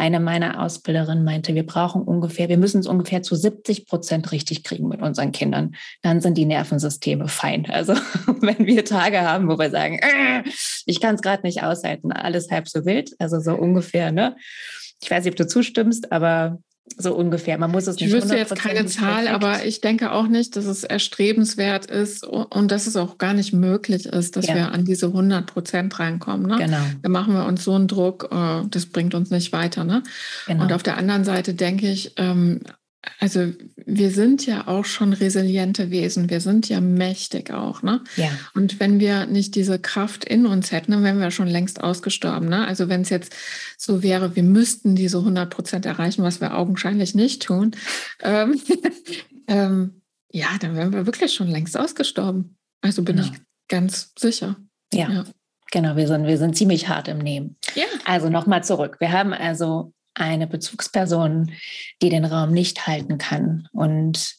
[0.00, 4.64] Eine meiner Ausbilderinnen meinte, wir brauchen ungefähr, wir müssen es ungefähr zu 70 Prozent richtig
[4.64, 5.74] kriegen mit unseren Kindern.
[6.00, 7.66] Dann sind die Nervensysteme fein.
[7.68, 7.92] Also
[8.40, 10.42] wenn wir Tage haben, wo wir sagen, äh,
[10.86, 14.36] ich kann es gerade nicht aushalten, alles halb so wild, also so ungefähr, ne?
[15.02, 16.62] Ich weiß nicht, ob du zustimmst, aber
[16.96, 17.58] so ungefähr.
[17.58, 19.34] Man muss es nicht Ich wüsste jetzt keine Zahl, perfekt.
[19.34, 23.52] aber ich denke auch nicht, dass es erstrebenswert ist und dass es auch gar nicht
[23.52, 24.54] möglich ist, dass ja.
[24.54, 26.46] wir an diese 100 Prozent reinkommen.
[26.46, 26.58] Ne?
[26.58, 26.82] Genau.
[27.02, 29.84] Da machen wir uns so einen Druck, äh, das bringt uns nicht weiter.
[29.84, 30.02] Ne?
[30.46, 30.64] Genau.
[30.64, 32.60] Und auf der anderen Seite denke ich, ähm,
[33.18, 38.02] also wir sind ja auch schon resiliente Wesen, wir sind ja mächtig auch, ne?
[38.16, 38.30] Ja.
[38.54, 42.48] Und wenn wir nicht diese Kraft in uns hätten, dann wären wir schon längst ausgestorben,
[42.48, 42.66] ne?
[42.66, 43.34] Also wenn es jetzt
[43.78, 47.70] so wäre, wir müssten diese 100 Prozent erreichen, was wir augenscheinlich nicht tun,
[48.22, 48.60] ähm,
[49.48, 52.56] ähm, ja, dann wären wir wirklich schon längst ausgestorben.
[52.82, 53.28] Also bin genau.
[53.28, 54.56] ich ganz sicher.
[54.92, 55.10] Ja.
[55.10, 55.24] ja.
[55.72, 57.56] Genau, wir sind, wir sind ziemlich hart im Nehmen.
[57.74, 57.84] Ja.
[58.04, 58.96] Also nochmal zurück.
[58.98, 61.52] Wir haben also eine Bezugsperson,
[62.02, 63.68] die den Raum nicht halten kann.
[63.72, 64.36] Und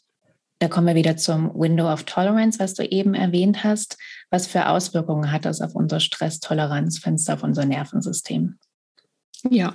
[0.60, 3.98] da kommen wir wieder zum Window of Tolerance, was du eben erwähnt hast.
[4.30, 8.60] Was für Auswirkungen hat das auf unser Stresstoleranzfenster, auf unser Nervensystem?
[9.50, 9.74] Ja,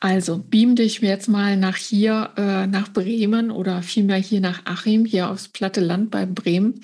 [0.00, 5.04] also beam dich jetzt mal nach hier, äh, nach Bremen oder vielmehr hier nach Achim,
[5.04, 6.82] hier aufs platte Land bei Bremen.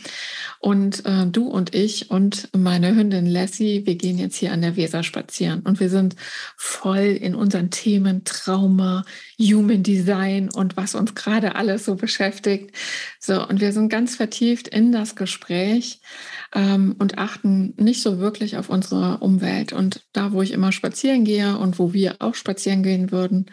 [0.59, 4.77] Und äh, du und ich und meine Hündin Lassie, wir gehen jetzt hier an der
[4.77, 6.17] Weser spazieren und wir sind
[6.57, 9.05] voll in unseren Themen Trauma,
[9.39, 12.75] Human Design und was uns gerade alles so beschäftigt.
[13.19, 16.01] So, und wir sind ganz vertieft in das Gespräch
[16.55, 19.73] ähm, und achten nicht so wirklich auf unsere Umwelt.
[19.73, 23.47] Und da, wo ich immer spazieren gehe und wo wir auch spazieren gehen würden,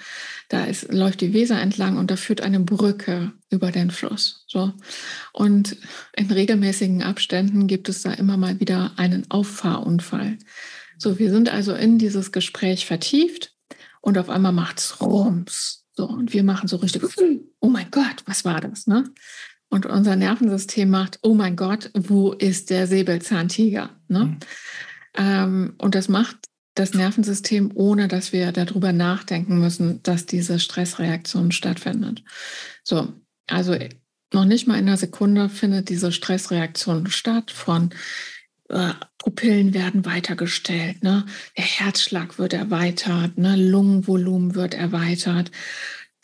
[0.50, 4.46] da ist, läuft die Weser entlang und da führt eine Brücke über den Fluss.
[4.48, 4.74] So.
[5.34, 5.78] Und
[6.16, 10.38] in regelmäßigen Abständen gibt es da immer mal wieder einen Auffahrunfall.
[10.98, 13.54] So, wir sind also in dieses Gespräch vertieft
[14.02, 15.86] und auf einmal macht es Rums.
[15.94, 17.02] So, und wir machen so richtig,
[17.60, 18.88] oh mein Gott, was war das?
[18.88, 19.06] Ne?
[19.70, 23.90] und unser Nervensystem macht, oh mein Gott, wo ist der Säbelzahntiger?
[24.08, 24.20] Ne?
[24.20, 24.38] Mhm.
[25.16, 26.38] Ähm, und das macht
[26.80, 32.24] das Nervensystem, ohne dass wir darüber nachdenken müssen, dass diese Stressreaktion stattfindet.
[32.84, 33.14] So,
[33.48, 33.76] also
[34.34, 37.92] noch nicht mal in einer Sekunde findet diese Stressreaktion statt von
[38.70, 41.26] äh, Pupillen werden weitergestellt, ne?
[41.58, 43.56] der Herzschlag wird erweitert, ne?
[43.56, 45.52] Lungenvolumen wird erweitert,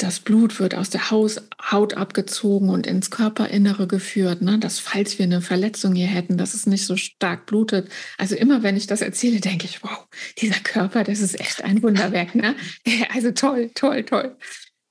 [0.03, 4.59] das Blut wird aus der Haut abgezogen und ins Körperinnere geführt, ne?
[4.59, 7.89] dass falls wir eine Verletzung hier hätten, dass es nicht so stark blutet.
[8.17, 10.05] Also immer, wenn ich das erzähle, denke ich, wow,
[10.39, 12.35] dieser Körper, das ist echt ein Wunderwerk.
[12.35, 12.55] Ne?
[13.13, 14.35] Also toll, toll, toll.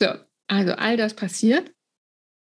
[0.00, 0.08] So,
[0.46, 1.70] also all das passiert.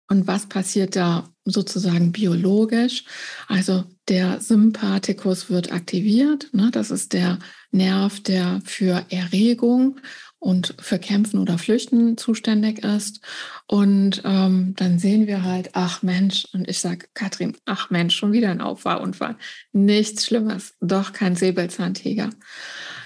[0.10, 3.06] Und was passiert da sozusagen biologisch?
[3.48, 6.50] Also der Sympathikus wird aktiviert.
[6.52, 6.72] Ne?
[6.72, 7.39] Das ist der
[7.72, 10.00] Nerv, der für Erregung
[10.39, 13.21] und für Kämpfen oder Flüchten zuständig ist.
[13.67, 18.32] Und ähm, dann sehen wir halt, ach Mensch, und ich sage, Katrin, ach Mensch, schon
[18.32, 19.36] wieder ein Auffahrunfall.
[19.73, 22.30] Nichts Schlimmes, doch kein Säbelzahntiger.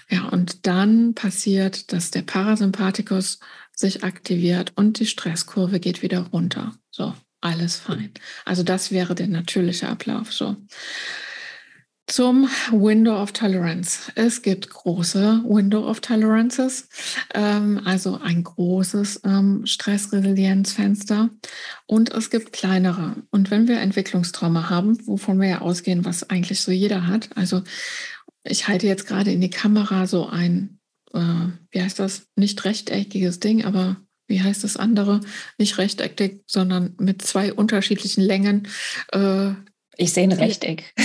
[0.09, 3.39] Ja, und dann passiert, dass der Parasympathikus
[3.75, 6.73] sich aktiviert und die Stresskurve geht wieder runter.
[6.91, 8.11] So, alles fein.
[8.45, 10.31] Also das wäre der natürliche Ablauf.
[10.31, 10.55] So.
[12.07, 14.11] Zum Window of Tolerance.
[14.15, 16.89] Es gibt große Window of Tolerances,
[17.33, 21.29] ähm, also ein großes ähm, Stressresilienzfenster
[21.87, 23.15] und es gibt kleinere.
[23.31, 27.63] Und wenn wir Entwicklungstrauma haben, wovon wir ja ausgehen, was eigentlich so jeder hat, also
[28.43, 30.79] ich halte jetzt gerade in die Kamera so ein,
[31.13, 33.95] äh, wie heißt das, nicht rechteckiges Ding, aber
[34.27, 35.21] wie heißt das andere?
[35.57, 38.67] Nicht rechteckig, sondern mit zwei unterschiedlichen Längen.
[39.11, 39.53] Äh,
[39.97, 40.93] ich sehe ein Rechteck.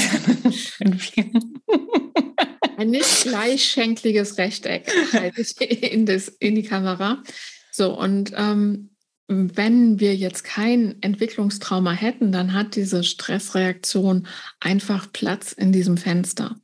[2.76, 5.60] ein nicht gleichschenkliges Rechteck halte ich
[5.92, 7.22] in, das, in die Kamera.
[7.70, 8.90] So, und ähm,
[9.28, 14.26] wenn wir jetzt kein Entwicklungstrauma hätten, dann hat diese Stressreaktion
[14.58, 16.56] einfach Platz in diesem Fenster.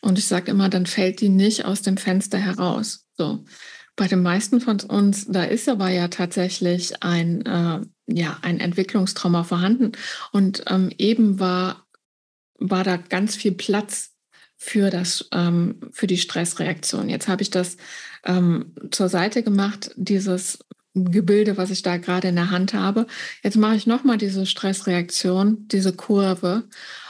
[0.00, 3.06] Und ich sage immer, dann fällt die nicht aus dem Fenster heraus.
[3.16, 3.44] So.
[3.96, 9.44] Bei den meisten von uns, da ist aber ja tatsächlich ein, äh, ja, ein Entwicklungstrauma
[9.44, 9.92] vorhanden.
[10.32, 11.86] Und ähm, eben war,
[12.58, 14.12] war da ganz viel Platz
[14.56, 17.08] für, das, ähm, für die Stressreaktion.
[17.08, 17.76] Jetzt habe ich das
[18.24, 20.60] ähm, zur Seite gemacht, dieses
[20.94, 23.06] Gebilde, was ich da gerade in der Hand habe.
[23.42, 26.64] Jetzt mache ich nochmal diese Stressreaktion, diese Kurve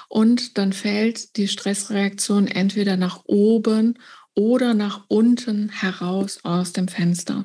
[0.09, 3.99] und dann fällt die Stressreaktion entweder nach oben
[4.35, 7.45] oder nach unten heraus aus dem Fenster.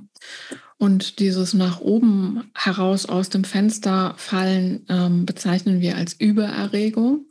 [0.78, 7.26] Und dieses nach oben heraus aus dem Fenster fallen ähm, bezeichnen wir als Übererregung.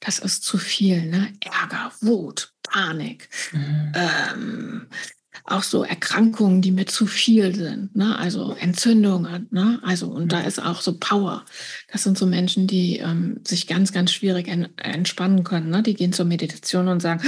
[0.00, 1.32] Das ist zu viel, ne?
[1.40, 3.92] Ärger, Wut, Panik, mhm.
[3.94, 4.86] ähm,
[5.44, 8.18] auch so Erkrankungen, die mir zu viel sind, ne?
[8.18, 9.80] also Entzündungen, ne?
[9.82, 11.44] also und da ist auch so Power.
[11.90, 15.70] Das sind so Menschen, die ähm, sich ganz, ganz schwierig en entspannen können.
[15.70, 15.82] Ne?
[15.82, 17.22] Die gehen zur Meditation und sagen,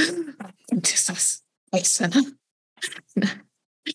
[0.71, 1.40] und ist das
[1.75, 2.25] Scheiße, ne?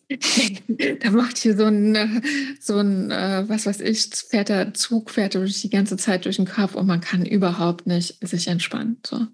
[1.00, 2.22] da macht hier so ein, äh,
[2.60, 6.38] so ein, äh, was weiß ich, fährt der Zug, fährt durch die ganze Zeit durch
[6.38, 8.98] den Kopf und man kann überhaupt nicht sich entspannen.
[9.06, 9.28] So.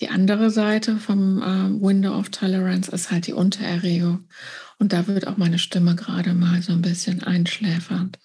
[0.00, 4.28] Die andere Seite vom äh, Window of Tolerance ist halt die Untererregung.
[4.78, 8.18] Und da wird auch meine Stimme gerade mal so ein bisschen einschläfernd.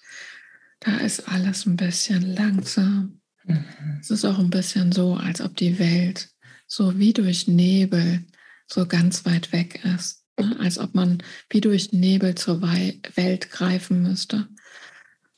[0.80, 3.20] Da ist alles ein bisschen langsam.
[3.44, 3.64] Mhm.
[4.00, 6.30] Es ist auch ein bisschen so, als ob die Welt
[6.66, 8.24] so wie durch Nebel
[8.68, 10.24] so ganz weit weg ist.
[10.38, 10.56] Ne?
[10.60, 14.48] als ob man wie durch Nebel zur Welt greifen müsste.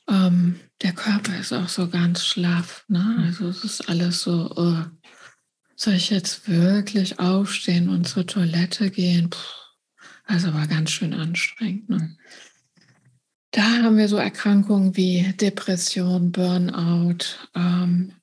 [0.07, 2.85] Ähm, der Körper ist auch so ganz schlaff.
[2.87, 2.99] Ne?
[2.99, 3.23] Mhm.
[3.23, 4.83] Also es ist alles so, oh,
[5.75, 9.29] soll ich jetzt wirklich aufstehen und zur Toilette gehen?
[9.29, 9.37] Puh,
[10.25, 11.89] also war ganz schön anstrengend.
[11.89, 11.97] Ne?
[11.97, 12.17] Mhm.
[13.53, 18.13] Da haben wir so Erkrankungen wie Depression, Burnout, ähm,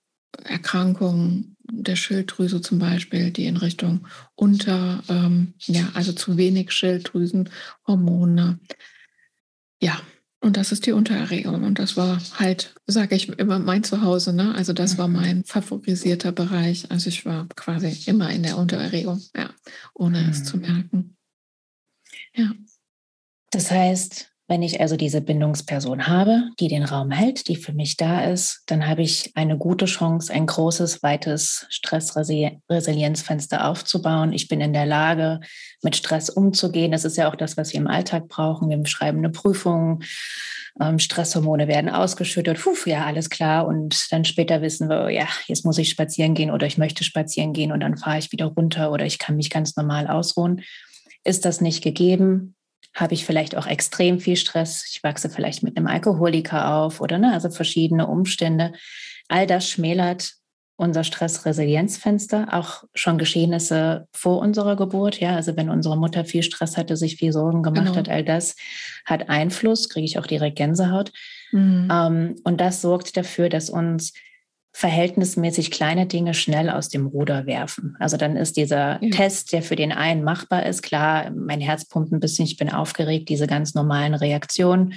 [0.45, 8.59] Erkrankungen der Schilddrüse zum Beispiel, die in Richtung unter, ähm, ja, also zu wenig Schilddrüsenhormone.
[9.81, 10.01] Ja,
[10.41, 11.65] und das ist die Untererregung.
[11.65, 14.33] Und das war halt, sage ich immer, mein Zuhause.
[14.33, 14.55] Ne?
[14.55, 15.15] Also das war mhm.
[15.15, 16.91] mein favorisierter Bereich.
[16.91, 19.51] Also ich war quasi immer in der Untererregung, ja,
[19.95, 20.29] ohne mhm.
[20.31, 21.17] es zu merken.
[22.35, 22.53] Ja.
[23.51, 27.99] Das heißt, wenn ich also diese Bindungsperson habe, die den Raum hält, die für mich
[27.99, 34.33] da ist, dann habe ich eine gute Chance, ein großes, weites Stressresilienzfenster aufzubauen.
[34.33, 35.41] Ich bin in der Lage,
[35.83, 36.93] mit Stress umzugehen.
[36.93, 38.71] Das ist ja auch das, was wir im Alltag brauchen.
[38.71, 40.03] Wir schreiben eine Prüfung,
[40.81, 42.59] ähm, Stresshormone werden ausgeschüttet.
[42.59, 43.67] Puh, ja, alles klar.
[43.67, 47.53] Und dann später wissen wir, ja, jetzt muss ich spazieren gehen oder ich möchte spazieren
[47.53, 50.63] gehen und dann fahre ich wieder runter oder ich kann mich ganz normal ausruhen.
[51.23, 52.55] Ist das nicht gegeben,
[52.95, 54.85] habe ich vielleicht auch extrem viel Stress.
[54.91, 58.73] Ich wachse vielleicht mit einem Alkoholiker auf oder ne, also verschiedene Umstände.
[59.29, 60.33] All das schmälert
[60.77, 65.19] unser Stressresilienzfenster, auch schon Geschehnisse vor unserer Geburt.
[65.19, 67.97] Ja, also wenn unsere Mutter viel Stress hatte, sich viel Sorgen gemacht genau.
[67.97, 68.55] hat, all das
[69.05, 71.13] hat Einfluss, kriege ich auch direkt Gänsehaut.
[71.51, 71.89] Mhm.
[71.93, 74.13] Ähm, und das sorgt dafür, dass uns
[74.73, 77.97] verhältnismäßig kleine Dinge schnell aus dem Ruder werfen.
[77.99, 79.11] Also dann ist dieser ja.
[79.11, 82.73] Test, der für den einen machbar ist, klar, mein Herz pumpt ein bisschen, ich bin
[82.73, 84.95] aufgeregt, diese ganz normalen Reaktionen.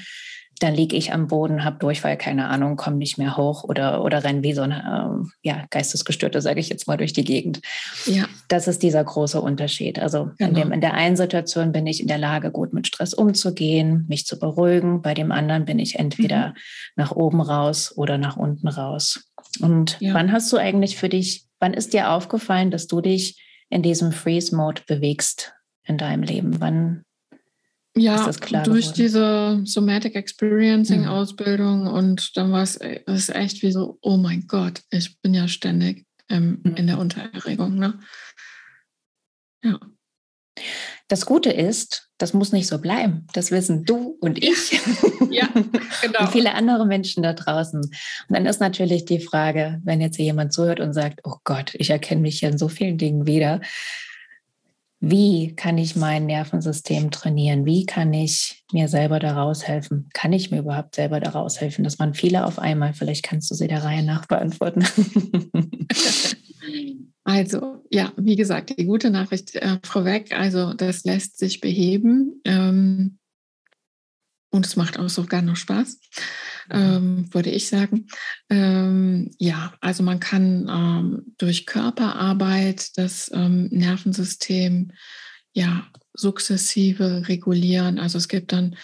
[0.59, 4.23] Dann liege ich am Boden, habe Durchfall, keine Ahnung, komme nicht mehr hoch oder, oder
[4.23, 7.61] renne wie so ein äh, ja, Geistesgestörte, sage ich jetzt mal, durch die Gegend.
[8.05, 8.25] Ja.
[8.47, 9.97] Das ist dieser große Unterschied.
[9.97, 10.49] Also genau.
[10.49, 14.05] in, dem, in der einen Situation bin ich in der Lage, gut mit Stress umzugehen,
[14.07, 15.01] mich zu beruhigen.
[15.01, 16.53] Bei dem anderen bin ich entweder mhm.
[16.95, 19.30] nach oben raus oder nach unten raus.
[19.59, 20.13] Und ja.
[20.13, 24.11] wann hast du eigentlich für dich, wann ist dir aufgefallen, dass du dich in diesem
[24.11, 26.59] Freeze-Mode bewegst in deinem Leben?
[26.61, 27.03] Wann
[27.95, 28.93] ja, durch geworden?
[28.95, 31.07] diese Somatic Experiencing mhm.
[31.07, 35.47] Ausbildung und dann war es, es echt wie so, oh mein Gott, ich bin ja
[35.47, 36.75] ständig ähm, mhm.
[36.75, 37.75] in der Untererregung.
[37.75, 37.99] Ne?
[39.63, 39.79] Ja.
[41.11, 43.27] Das Gute ist, das muss nicht so bleiben.
[43.33, 44.79] Das wissen du und ich.
[45.29, 45.47] Ja,
[46.01, 46.19] genau.
[46.19, 47.79] und viele andere Menschen da draußen.
[47.79, 47.93] Und
[48.27, 52.19] dann ist natürlich die Frage, wenn jetzt jemand zuhört und sagt, oh Gott, ich erkenne
[52.19, 53.61] mich hier in so vielen Dingen wieder.
[54.99, 57.65] Wie kann ich mein Nervensystem trainieren?
[57.65, 60.09] Wie kann ich mir selber daraus helfen?
[60.13, 61.85] Kann ich mir überhaupt selber daraus helfen?
[61.85, 62.93] Das waren viele auf einmal.
[62.93, 64.85] Vielleicht kannst du sie der Reihe nach beantworten.
[67.23, 73.19] Also, ja, wie gesagt, die gute Nachricht äh, vorweg, also das lässt sich beheben ähm,
[74.51, 75.99] und es macht auch sogar noch Spaß,
[76.69, 76.75] mhm.
[76.75, 78.07] ähm, würde ich sagen.
[78.49, 84.91] Ähm, ja, also man kann ähm, durch Körperarbeit das ähm, Nervensystem
[85.53, 87.99] ja sukzessive regulieren.
[87.99, 88.75] Also es gibt dann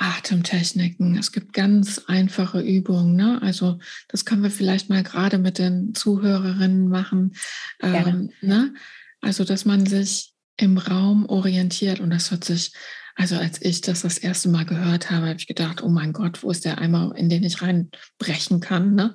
[0.00, 1.18] Atemtechniken.
[1.18, 3.16] Es gibt ganz einfache Übungen.
[3.16, 3.40] Ne?
[3.42, 7.36] Also das können wir vielleicht mal gerade mit den Zuhörerinnen machen.
[7.82, 8.72] Ähm, ne?
[9.20, 12.72] Also dass man sich im Raum orientiert und das hört sich,
[13.14, 16.42] also als ich das das erste Mal gehört habe, habe ich gedacht, oh mein Gott,
[16.42, 18.94] wo ist der Eimer, in den ich reinbrechen kann?
[18.94, 19.14] Ne?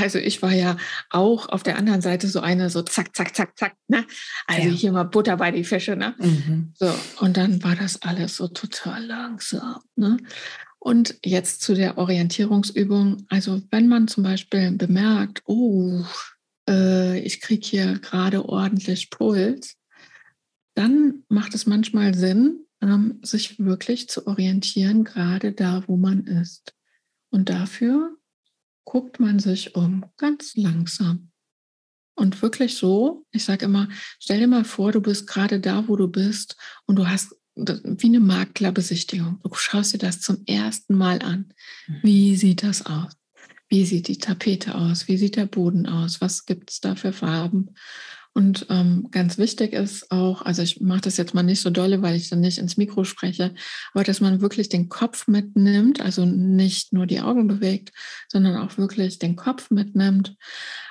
[0.00, 0.76] Also ich war ja
[1.10, 4.04] auch auf der anderen Seite so eine, so zack, zack, zack, zack, ne?
[4.46, 4.74] Also ja.
[4.74, 6.14] hier mal Butter bei die Fische, ne?
[6.18, 6.72] Mhm.
[6.74, 10.16] So, und dann war das alles so total langsam, ne?
[10.78, 13.26] Und jetzt zu der Orientierungsübung.
[13.30, 16.04] Also wenn man zum Beispiel bemerkt, oh,
[16.68, 19.76] äh, ich kriege hier gerade ordentlich Puls,
[20.74, 26.74] dann macht es manchmal Sinn, ähm, sich wirklich zu orientieren, gerade da, wo man ist.
[27.30, 28.16] Und dafür
[28.84, 31.30] guckt man sich um, ganz langsam.
[32.16, 33.88] Und wirklich so, ich sage immer,
[34.20, 38.06] stell dir mal vor, du bist gerade da, wo du bist und du hast wie
[38.06, 39.40] eine Maklerbesichtigung.
[39.42, 41.52] Du schaust dir das zum ersten Mal an.
[41.86, 42.00] Mhm.
[42.02, 43.12] Wie sieht das aus?
[43.68, 45.08] Wie sieht die Tapete aus?
[45.08, 46.20] Wie sieht der Boden aus?
[46.20, 47.74] Was gibt es da für Farben?
[48.34, 52.02] Und ähm, ganz wichtig ist auch, also ich mache das jetzt mal nicht so dolle,
[52.02, 53.54] weil ich dann nicht ins Mikro spreche,
[53.92, 57.92] aber dass man wirklich den Kopf mitnimmt, also nicht nur die Augen bewegt,
[58.28, 60.36] sondern auch wirklich den Kopf mitnimmt,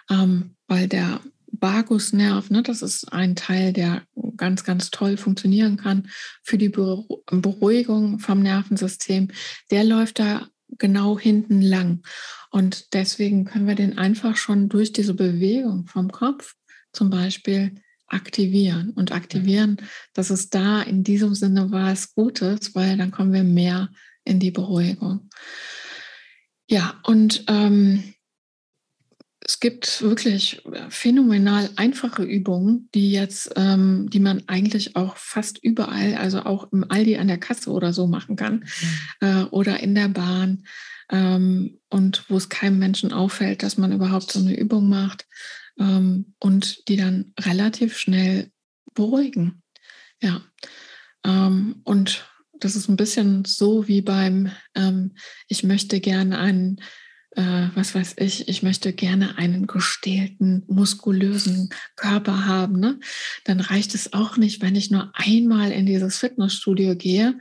[0.10, 1.20] ähm, weil der
[1.52, 4.04] Vagusnerv, ne, das ist ein Teil, der
[4.38, 6.08] ganz, ganz toll funktionieren kann
[6.44, 9.30] für die Beruhigung vom Nervensystem.
[9.70, 12.04] Der läuft da genau hinten lang.
[12.50, 16.56] Und deswegen können wir den einfach schon durch diese Bewegung vom Kopf
[16.94, 17.76] zum Beispiel
[18.08, 18.92] aktivieren.
[18.92, 19.78] Und aktivieren,
[20.14, 23.90] dass es da in diesem Sinne was Gutes, weil dann kommen wir mehr
[24.24, 25.30] in die Beruhigung.
[26.68, 28.14] Ja, und ähm,
[29.46, 36.16] es gibt wirklich phänomenal einfache Übungen, die jetzt, ähm, die man eigentlich auch fast überall,
[36.16, 38.66] also auch im Aldi an der Kasse oder so machen kann
[39.20, 39.28] mhm.
[39.28, 40.66] äh, oder in der Bahn
[41.10, 45.26] ähm, und wo es keinem Menschen auffällt, dass man überhaupt so eine Übung macht
[45.80, 48.52] ähm, und die dann relativ schnell
[48.94, 49.62] beruhigen.
[50.22, 50.42] Ja.
[51.26, 55.16] Ähm, und das ist ein bisschen so wie beim, ähm,
[55.48, 56.82] ich möchte gerne einen
[57.36, 63.00] äh, was weiß ich, ich möchte gerne einen gestählten, muskulösen Körper haben, ne?
[63.46, 67.40] dann reicht es auch nicht, wenn ich nur einmal in dieses Fitnessstudio gehe,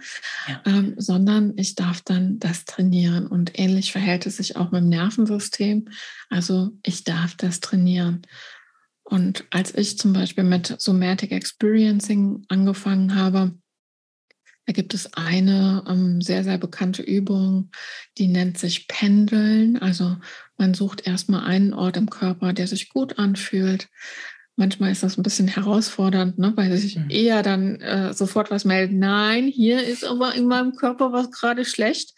[0.48, 0.62] ja.
[0.66, 3.26] ähm, sondern ich darf dann das trainieren.
[3.26, 5.88] Und ähnlich verhält es sich auch mit dem Nervensystem.
[6.30, 8.22] Also ich darf das trainieren.
[9.04, 13.52] Und als ich zum Beispiel mit Somatic Experiencing angefangen habe,
[14.72, 17.70] da gibt es eine ähm, sehr, sehr bekannte Übung,
[18.16, 19.76] die nennt sich Pendeln.
[19.76, 20.16] Also
[20.56, 23.88] man sucht erstmal einen Ort im Körper, der sich gut anfühlt.
[24.56, 27.10] Manchmal ist das ein bisschen herausfordernd, ne, weil sich mhm.
[27.10, 28.96] eher dann äh, sofort was meldet.
[28.96, 32.14] Nein, hier ist aber in meinem Körper was gerade schlecht.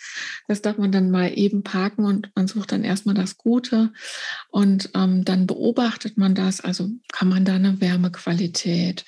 [0.46, 3.92] Das darf man dann mal eben parken und man sucht dann erstmal das Gute
[4.48, 6.60] und ähm, dann beobachtet man das.
[6.60, 9.04] Also kann man da eine Wärmequalität,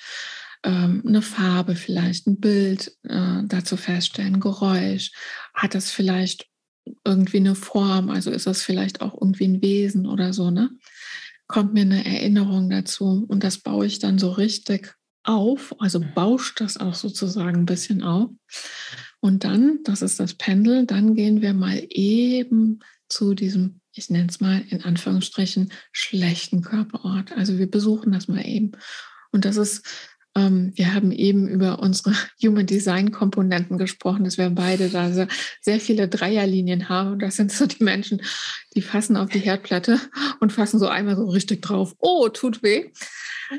[0.63, 5.11] ähm, eine Farbe vielleicht, ein Bild äh, dazu feststellen, Geräusch.
[5.53, 6.47] Hat das vielleicht
[7.03, 8.09] irgendwie eine Form?
[8.09, 10.71] Also ist das vielleicht auch irgendwie ein Wesen oder so, ne?
[11.47, 16.61] Kommt mir eine Erinnerung dazu und das baue ich dann so richtig auf, also bauscht
[16.61, 18.29] das auch sozusagen ein bisschen auf.
[19.19, 24.27] Und dann, das ist das Pendel, dann gehen wir mal eben zu diesem, ich nenne
[24.29, 27.31] es mal in Anführungsstrichen, schlechten Körperort.
[27.33, 28.71] Also wir besuchen das mal eben.
[29.31, 29.85] Und das ist
[30.37, 35.27] wir haben eben über unsere Human Design Komponenten gesprochen, dass wir beide da sehr,
[35.61, 37.19] sehr viele Dreierlinien haben.
[37.19, 38.21] Das sind so die Menschen,
[38.75, 39.99] die fassen auf die Herdplatte
[40.39, 41.95] und fassen so einmal so richtig drauf.
[41.99, 42.91] Oh, tut weh.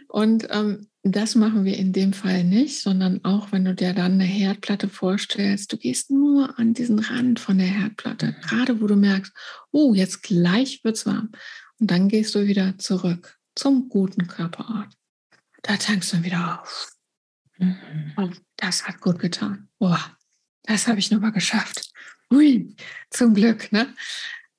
[0.06, 4.12] Und ähm, das machen wir in dem Fall nicht, sondern auch wenn du dir dann
[4.12, 8.96] eine Herdplatte vorstellst, du gehst nur an diesen Rand von der Herdplatte, gerade wo du
[8.96, 9.32] merkst,
[9.72, 11.30] oh, jetzt gleich wird es warm.
[11.80, 14.97] Und dann gehst du wieder zurück zum guten Körperort
[15.62, 16.92] da tankst du wieder auf.
[17.58, 18.12] Mhm.
[18.16, 19.68] Und das hat gut getan.
[19.78, 20.16] Boah,
[20.62, 21.92] das habe ich nochmal geschafft.
[22.32, 22.74] Ui,
[23.10, 23.72] zum Glück.
[23.72, 23.94] Ne?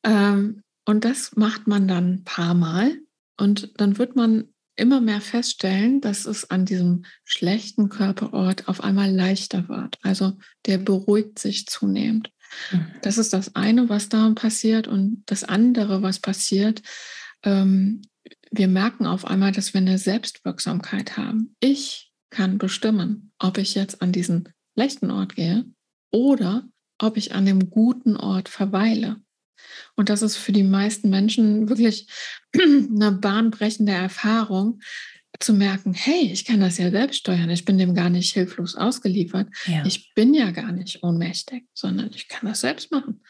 [0.04, 2.97] Ähm, und das macht man dann ein paar Mal.
[3.38, 9.12] Und dann wird man immer mehr feststellen, dass es an diesem schlechten Körperort auf einmal
[9.12, 9.97] leichter wird.
[10.02, 12.32] Also der beruhigt sich zunehmend.
[12.72, 12.88] Mhm.
[13.02, 14.88] Das ist das eine, was da passiert.
[14.88, 16.82] Und das andere, was passiert,
[17.43, 18.02] ähm,
[18.52, 21.56] wir merken auf einmal, dass wir eine Selbstwirksamkeit haben.
[21.60, 25.66] Ich kann bestimmen, ob ich jetzt an diesen schlechten Ort gehe
[26.12, 26.68] oder
[27.00, 29.18] ob ich an dem guten Ort verweile.
[29.95, 32.08] Und das ist für die meisten Menschen wirklich
[32.56, 34.80] eine bahnbrechende Erfahrung,
[35.39, 38.76] zu merken, hey, ich kann das ja selbst steuern, ich bin dem gar nicht hilflos
[38.76, 39.86] ausgeliefert, ja.
[39.86, 43.22] ich bin ja gar nicht ohnmächtig, sondern ich kann das selbst machen.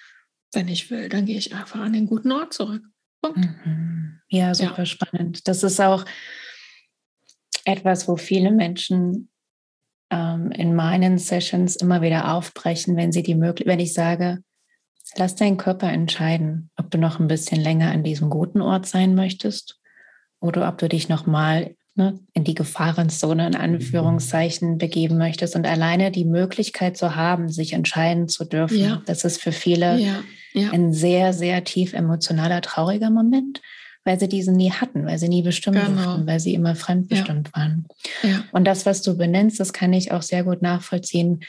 [0.54, 2.84] Wenn ich will, dann gehe ich einfach an den guten Ort zurück.
[3.24, 4.20] Mhm.
[4.30, 4.86] Ja, super ja.
[4.86, 5.48] spannend.
[5.48, 6.06] Das ist auch
[7.66, 9.30] etwas, wo viele Menschen
[10.12, 14.44] ähm, in meinen Sessions immer wieder aufbrechen, wenn sie die Möglichkeit, wenn ich sage,
[15.16, 19.16] lass deinen Körper entscheiden, ob du noch ein bisschen länger an diesem guten Ort sein
[19.16, 19.80] möchtest
[20.40, 26.12] oder ob du dich nochmal ne, in die Gefahrenzone in Anführungszeichen begeben möchtest und alleine
[26.12, 29.02] die Möglichkeit zu haben, sich entscheiden zu dürfen, ja.
[29.06, 30.24] das ist für viele ja.
[30.54, 30.72] Ja.
[30.72, 33.62] ein sehr, sehr tief emotionaler, trauriger Moment
[34.10, 36.04] weil sie diesen nie hatten, weil sie nie bestimmen genau.
[36.04, 37.62] durften, weil sie immer fremdbestimmt ja.
[37.62, 37.88] waren.
[38.24, 38.44] Ja.
[38.52, 41.42] Und das, was du benennst, das kann ich auch sehr gut nachvollziehen.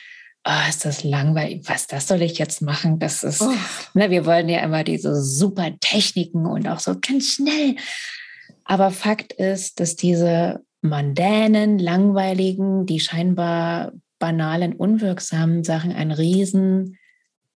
[0.45, 1.63] Oh, ist das langweilig?
[1.67, 2.99] Was, das soll ich jetzt machen?
[2.99, 3.53] Das ist, oh.
[3.95, 7.77] ne, wir wollen ja immer diese super Techniken und auch so ganz schnell.
[8.65, 16.99] Aber Fakt ist, dass diese mondänen, langweiligen, die scheinbar banalen, unwirksamen Sachen einen riesen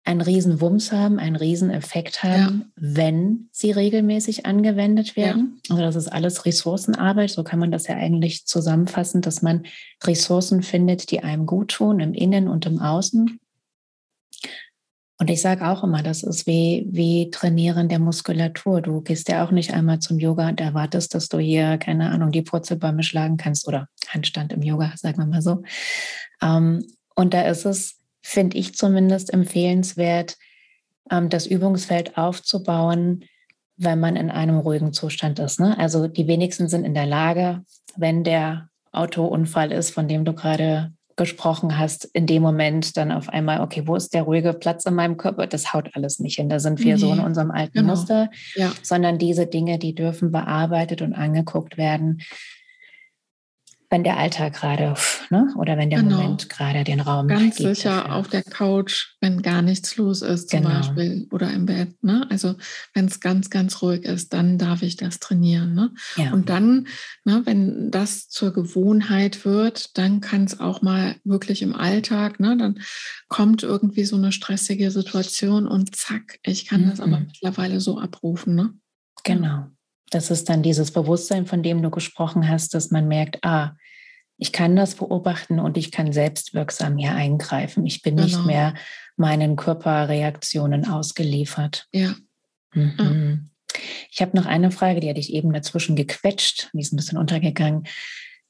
[0.04, 2.82] einen riesen Wumms haben, einen riesen Effekt haben, ja.
[2.94, 5.60] wenn sie regelmäßig angewendet werden.
[5.66, 5.74] Ja.
[5.74, 9.64] Also das ist alles Ressourcenarbeit, so kann man das ja eigentlich zusammenfassen, dass man
[10.02, 13.40] Ressourcen findet, die einem gut tun, im Innen und im Außen.
[15.16, 18.82] Und ich sage auch immer, das ist wie, wie Trainieren der Muskulatur.
[18.82, 22.30] Du gehst ja auch nicht einmal zum Yoga und erwartest, dass du hier, keine Ahnung,
[22.30, 25.62] die Purzelbäume schlagen kannst oder Handstand im Yoga, sagen wir mal so.
[26.42, 26.84] Ähm,
[27.14, 30.38] und da ist es finde ich zumindest empfehlenswert,
[31.10, 33.26] ähm, das Übungsfeld aufzubauen,
[33.76, 35.60] wenn man in einem ruhigen Zustand ist.
[35.60, 35.78] Ne?
[35.78, 37.62] Also die wenigsten sind in der Lage,
[37.96, 43.28] wenn der Autounfall ist, von dem du gerade gesprochen hast, in dem Moment dann auf
[43.28, 45.46] einmal, okay, wo ist der ruhige Platz in meinem Körper?
[45.46, 46.48] Das haut alles nicht hin.
[46.48, 47.88] Da sind wir nee, so in unserem alten genau.
[47.88, 48.72] Muster, ja.
[48.82, 52.22] sondern diese Dinge, die dürfen bearbeitet und angeguckt werden,
[53.94, 54.94] wenn der Alltag gerade,
[55.30, 55.54] ne?
[55.56, 56.16] oder wenn der genau.
[56.16, 58.14] Moment gerade den Raum Ganz gibt sicher dafür.
[58.16, 60.74] auf der Couch, wenn gar nichts los ist zum genau.
[60.74, 62.02] Beispiel oder im Bett.
[62.02, 62.26] Ne?
[62.28, 62.56] Also
[62.92, 65.74] wenn es ganz, ganz ruhig ist, dann darf ich das trainieren.
[65.74, 65.92] Ne?
[66.16, 66.32] Ja.
[66.32, 66.88] Und dann,
[67.24, 72.56] ne, wenn das zur Gewohnheit wird, dann kann es auch mal wirklich im Alltag, ne,
[72.56, 72.80] dann
[73.28, 76.90] kommt irgendwie so eine stressige Situation und zack, ich kann mhm.
[76.90, 77.26] das aber mhm.
[77.26, 78.56] mittlerweile so abrufen.
[78.56, 78.74] Ne?
[79.22, 79.68] Genau.
[80.10, 83.76] Das ist dann dieses Bewusstsein, von dem du gesprochen hast, dass man merkt, ah,
[84.36, 87.86] ich kann das beobachten und ich kann selbstwirksam hier eingreifen.
[87.86, 88.26] Ich bin genau.
[88.26, 88.74] nicht mehr
[89.16, 91.86] meinen Körperreaktionen ausgeliefert.
[91.92, 92.14] Ja.
[92.72, 92.94] Mhm.
[92.98, 93.80] ja.
[94.10, 97.18] Ich habe noch eine Frage, die hatte ich eben dazwischen gequetscht, die ist ein bisschen
[97.18, 97.86] untergegangen,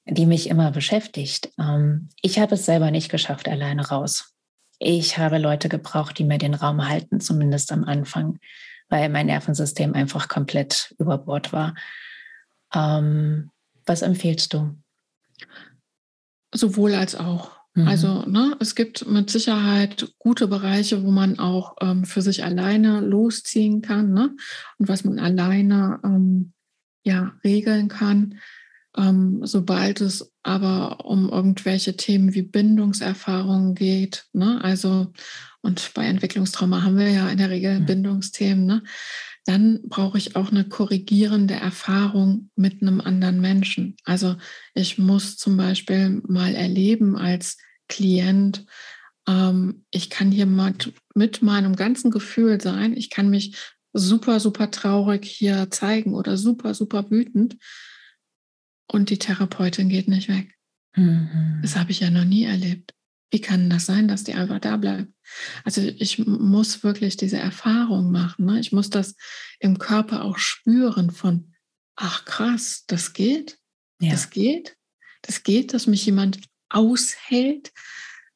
[0.06, 1.50] die mich immer beschäftigt.
[1.58, 4.34] Ähm, ich habe es selber nicht geschafft, alleine raus.
[4.78, 8.38] Ich habe Leute gebraucht, die mir den Raum halten, zumindest am Anfang
[8.88, 11.74] weil mein Nervensystem einfach komplett über Bord war.
[12.74, 13.50] Ähm,
[13.86, 14.76] was empfiehlst du?
[16.52, 17.52] Sowohl als auch.
[17.74, 17.88] Mhm.
[17.88, 23.00] Also ne, es gibt mit Sicherheit gute Bereiche, wo man auch ähm, für sich alleine
[23.00, 24.36] losziehen kann ne?
[24.78, 26.52] und was man alleine ähm,
[27.04, 28.38] ja, regeln kann.
[28.96, 34.62] Ähm, sobald es aber um irgendwelche Themen wie Bindungserfahrungen geht, ne?
[34.62, 35.12] also
[35.62, 37.86] und bei Entwicklungstrauma haben wir ja in der Regel mhm.
[37.86, 38.82] Bindungsthemen, ne?
[39.46, 43.96] dann brauche ich auch eine korrigierende Erfahrung mit einem anderen Menschen.
[44.04, 44.36] Also
[44.74, 48.66] ich muss zum Beispiel mal erleben als Klient,
[49.26, 53.56] ähm, ich kann hier mit, mit meinem ganzen Gefühl sein, ich kann mich
[53.92, 57.56] super, super traurig hier zeigen oder super, super wütend
[58.86, 60.54] und die Therapeutin geht nicht weg.
[60.96, 61.60] Mhm.
[61.62, 62.94] Das habe ich ja noch nie erlebt.
[63.30, 65.12] Wie kann das sein, dass die einfach da bleibt?
[65.64, 68.44] Also ich muss wirklich diese Erfahrung machen.
[68.44, 68.60] Ne?
[68.60, 69.16] Ich muss das
[69.58, 71.52] im Körper auch spüren von,
[71.96, 73.58] ach krass, das geht,
[74.00, 74.12] ja.
[74.12, 74.76] das geht,
[75.22, 77.72] das geht, dass mich jemand aushält.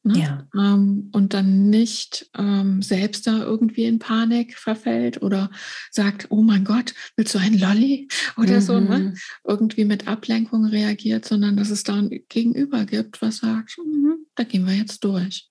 [0.09, 0.18] Ne?
[0.18, 0.48] Ja.
[0.54, 5.50] Ähm, und dann nicht ähm, selbst da irgendwie in Panik verfällt oder
[5.90, 8.61] sagt, oh mein Gott, willst du ein Lolli oder mhm.
[8.61, 8.98] so, ne?
[8.98, 9.16] Mhm.
[9.44, 14.44] irgendwie mit Ablenkung reagiert, sondern dass es da ein Gegenüber gibt, was sagt, mm, da
[14.44, 15.50] gehen wir jetzt durch.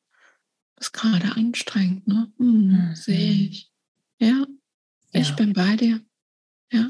[0.75, 2.31] Das ist gerade anstrengend, ne?
[2.37, 2.95] Mm, mhm.
[2.95, 3.71] Sehe ich.
[4.19, 4.45] Ja,
[5.13, 6.01] ja, ich bin bei dir.
[6.71, 6.89] Ja.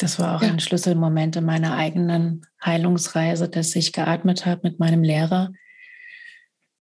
[0.00, 0.48] Das war auch ja.
[0.48, 5.52] ein Schlüsselmoment in meiner eigenen Heilungsreise, dass ich geatmet habe mit meinem Lehrer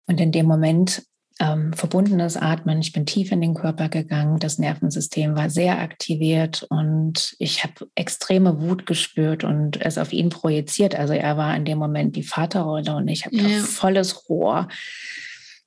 [0.07, 1.03] und in dem Moment
[1.39, 6.67] ähm, verbundenes Atmen, ich bin tief in den Körper gegangen, das Nervensystem war sehr aktiviert
[6.71, 10.95] und ich habe extreme Wut gespürt und es auf ihn projiziert.
[10.95, 13.59] Also er war in dem Moment die Vaterrolle und ich habe ja.
[13.61, 14.69] volles Rohr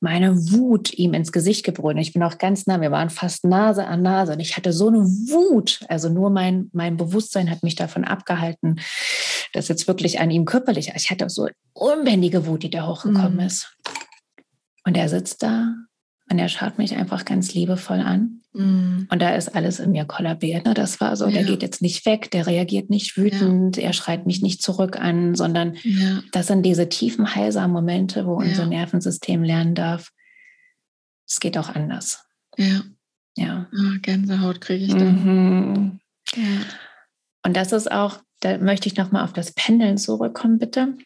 [0.01, 1.97] meine Wut ihm ins Gesicht gebrüllt.
[1.97, 4.87] Ich bin auch ganz nah, wir waren fast Nase an Nase und ich hatte so
[4.87, 5.81] eine Wut.
[5.89, 8.79] Also nur mein, mein Bewusstsein hat mich davon abgehalten,
[9.53, 13.39] dass jetzt wirklich an ihm körperlich, ich hatte so unbändige Wut, die da hochgekommen mhm.
[13.41, 13.75] ist.
[14.85, 15.75] Und er sitzt da
[16.29, 18.41] und er schaut mich einfach ganz liebevoll an.
[18.53, 19.07] Mm.
[19.09, 20.65] Und da ist alles in mir kollabiert.
[20.65, 20.73] Ne?
[20.73, 21.31] Das war so, ja.
[21.31, 23.83] der geht jetzt nicht weg, der reagiert nicht wütend, ja.
[23.83, 26.21] er schreit mich nicht zurück an, sondern ja.
[26.31, 30.11] das sind diese tiefen, heilsamen Momente, wo unser Nervensystem lernen darf,
[31.27, 32.25] es geht auch anders.
[32.57, 32.81] Ja.
[33.37, 33.67] Ja.
[33.71, 35.23] Ah, Gänsehaut kriege ich dann.
[35.23, 35.99] Mhm.
[36.35, 36.65] Ja.
[37.45, 40.97] Und das ist auch, da möchte ich nochmal auf das Pendeln zurückkommen, bitte.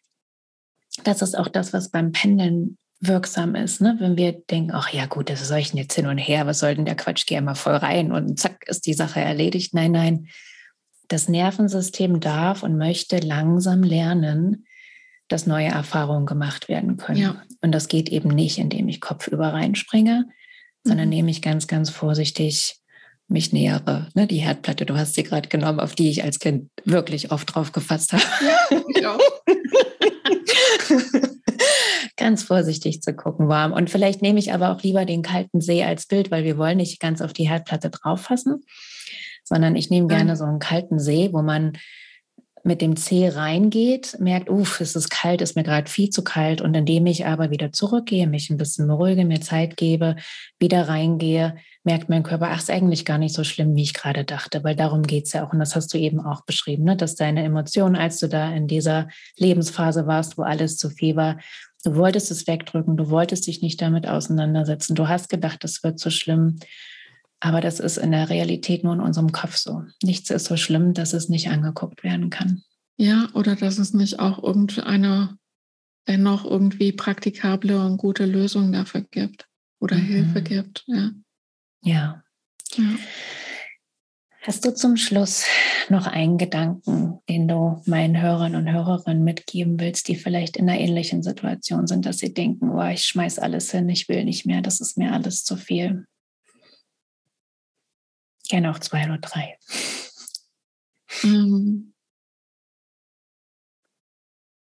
[1.04, 3.96] Das ist auch das, was beim Pendeln wirksam ist, ne?
[4.00, 6.60] wenn wir denken, ach ja gut, das soll ich denn jetzt hin und her, was
[6.60, 9.74] soll denn der Quatsch, geh immer voll rein und zack ist die Sache erledigt.
[9.74, 10.28] Nein, nein,
[11.08, 14.66] das Nervensystem darf und möchte langsam lernen,
[15.28, 17.20] dass neue Erfahrungen gemacht werden können.
[17.20, 17.44] Ja.
[17.62, 20.26] Und das geht eben nicht, indem ich kopfüber reinspringe,
[20.84, 21.14] sondern mhm.
[21.14, 22.78] indem ich ganz, ganz vorsichtig
[23.28, 24.10] mich nähere.
[24.16, 27.54] Ne, die Herdplatte, du hast sie gerade genommen, auf die ich als Kind wirklich oft
[27.54, 28.24] drauf gefasst habe.
[28.46, 29.20] Ja, ich auch.
[32.18, 33.74] ganz vorsichtig zu gucken, warm.
[33.74, 36.78] Und vielleicht nehme ich aber auch lieber den kalten See als Bild, weil wir wollen
[36.78, 38.64] nicht ganz auf die Herdplatte drauf fassen,
[39.44, 41.74] sondern ich nehme gerne so einen kalten See, wo man
[42.64, 46.62] mit dem Zeh reingeht, merkt, uff, es ist kalt, ist mir gerade viel zu kalt.
[46.62, 50.16] Und indem ich aber wieder zurückgehe, mich ein bisschen beruhige, mir Zeit gebe,
[50.60, 54.24] wieder reingehe, merkt mein Körper, ach, ist eigentlich gar nicht so schlimm, wie ich gerade
[54.24, 55.52] dachte, weil darum geht es ja auch.
[55.52, 56.96] Und das hast du eben auch beschrieben, ne?
[56.96, 61.38] dass deine Emotionen, als du da in dieser Lebensphase warst, wo alles zu viel war,
[61.86, 64.96] Du wolltest es wegdrücken, du wolltest dich nicht damit auseinandersetzen.
[64.96, 66.60] Du hast gedacht, das wird so schlimm.
[67.44, 69.84] Aber das ist in der Realität nur in unserem Kopf so.
[70.02, 72.64] Nichts ist so schlimm, dass es nicht angeguckt werden kann.
[72.96, 75.38] Ja, oder dass es nicht auch irgendeine
[76.08, 79.50] dennoch irgendwie praktikable und gute Lösung dafür gibt
[79.82, 80.06] oder mhm.
[80.06, 80.86] Hilfe gibt.
[80.88, 81.12] Ja.
[81.84, 82.24] ja.
[82.76, 82.96] ja.
[84.44, 85.44] Hast du zum Schluss
[85.90, 90.80] noch einen Gedanken, den du meinen Hörern und Hörerinnen mitgeben willst, die vielleicht in einer
[90.80, 94.62] ähnlichen Situation sind, dass sie denken, oh, ich schmeiß alles hin, ich will nicht mehr,
[94.62, 96.06] das ist mir alles zu viel?
[98.54, 99.58] Gerne auch zwei oder drei.
[101.24, 101.96] Ähm.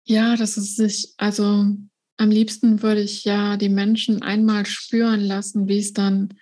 [0.06, 1.68] Ja, das ist sich, also
[2.18, 6.34] am liebsten würde ich ja die Menschen einmal spüren lassen, wie es dann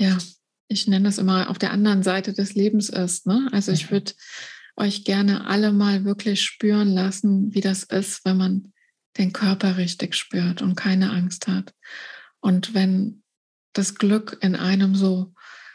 [0.00, 0.18] ja
[0.66, 3.26] ich nenne das immer, auf der anderen Seite des Lebens ist.
[3.26, 3.48] Ne?
[3.52, 3.90] Also ich mhm.
[3.92, 4.12] würde
[4.74, 8.72] euch gerne alle mal wirklich spüren lassen, wie das ist, wenn man
[9.16, 11.72] den Körper richtig spürt und keine Angst hat.
[12.40, 13.22] Und wenn
[13.74, 15.33] das Glück in einem so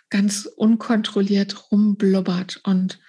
[0.10, 3.00] ganz unkontrolliert rumblubbert und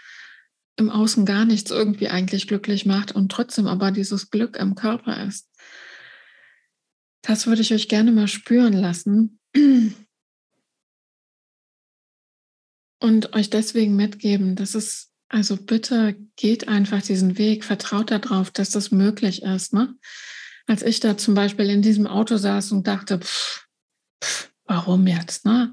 [0.77, 5.25] im Außen gar nichts irgendwie eigentlich glücklich macht und trotzdem aber dieses Glück im Körper
[5.25, 5.49] ist.
[7.23, 9.39] Das würde ich euch gerne mal spüren lassen.
[13.01, 18.71] und euch deswegen mitgeben, dass es, also bitte geht einfach diesen Weg, vertraut darauf, dass
[18.71, 19.73] das möglich ist.
[19.73, 19.95] Ne?
[20.67, 23.67] Als ich da zum Beispiel in diesem Auto saß und dachte, pff,
[24.23, 25.45] pff, warum jetzt?
[25.45, 25.73] Ne?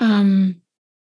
[0.00, 0.62] Ähm,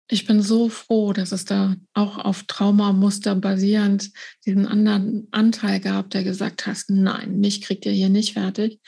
[0.07, 4.11] ich bin so froh, dass es da auch auf Traumamuster basierend
[4.45, 8.79] diesen anderen Anteil gab, der gesagt hat, nein, mich kriegt ihr hier nicht fertig,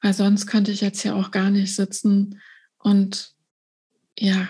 [0.00, 2.40] weil sonst könnte ich jetzt hier auch gar nicht sitzen
[2.78, 3.34] und
[4.18, 4.48] ja,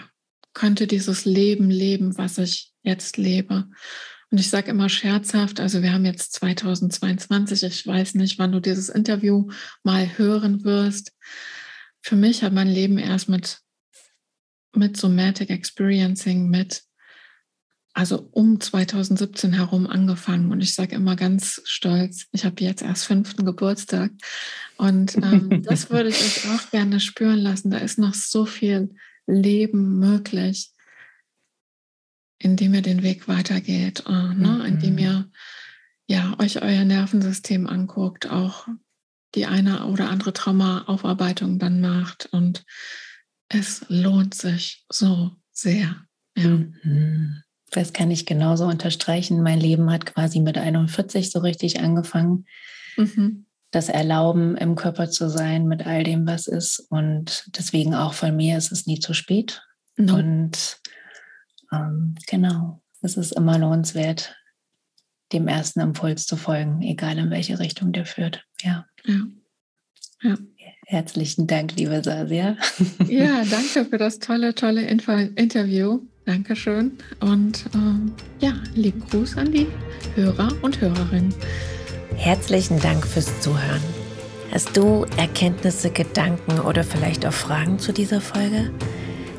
[0.55, 3.69] könnte dieses Leben leben, was ich jetzt lebe.
[4.31, 8.61] Und ich sage immer scherzhaft, also wir haben jetzt 2022, ich weiß nicht, wann du
[8.61, 9.49] dieses Interview
[9.83, 11.13] mal hören wirst.
[12.01, 13.59] Für mich hat mein Leben erst mit,
[14.77, 16.83] mit Somatic Experiencing, mit,
[17.93, 20.51] also um 2017 herum angefangen.
[20.51, 24.13] Und ich sage immer ganz stolz, ich habe jetzt erst fünften Geburtstag.
[24.77, 27.71] Und ähm, das würde ich euch auch gerne spüren lassen.
[27.71, 28.95] Da ist noch so viel
[29.27, 30.71] Leben möglich,
[32.39, 34.65] indem ihr den Weg weitergeht, äh, ne?
[34.67, 34.99] indem mhm.
[34.99, 35.31] ihr
[36.09, 38.69] ja, euch euer Nervensystem anguckt, auch
[39.35, 42.29] die eine oder andere Traumaaufarbeitung dann macht.
[42.33, 42.65] Und
[43.49, 45.97] es lohnt sich so sehr.
[46.37, 46.49] Ja.
[46.49, 47.43] Mhm.
[47.71, 49.43] Das kann ich genauso unterstreichen.
[49.43, 52.47] Mein Leben hat quasi mit 41 so richtig angefangen.
[52.97, 53.47] Mhm.
[53.71, 56.87] Das Erlauben, im Körper zu sein mit all dem, was ist.
[56.91, 59.63] Und deswegen auch von mir ist es nie zu spät.
[59.97, 60.15] No.
[60.17, 60.79] Und
[61.73, 64.37] ähm, genau, es ist immer lohnenswert,
[65.33, 68.45] dem ersten Impuls zu folgen, egal in welche Richtung der führt.
[68.63, 68.87] Ja.
[69.05, 69.21] ja.
[70.23, 70.37] ja.
[70.89, 72.57] Herzlichen Dank, liebe Sasia.
[73.09, 75.99] Ja, danke für das tolle, tolle Info Interview.
[76.27, 76.93] Dankeschön.
[77.19, 79.67] Und ähm, ja, lieben Gruß an die
[80.15, 81.35] Hörer und Hörerinnen.
[82.15, 83.83] Herzlichen Dank fürs Zuhören.
[84.53, 88.71] Hast du Erkenntnisse, Gedanken oder vielleicht auch Fragen zu dieser Folge?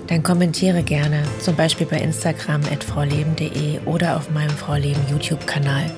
[0.07, 5.89] Dann kommentiere gerne, zum Beispiel bei Instagram at frauleben.de oder auf meinem Frauleben YouTube-Kanal.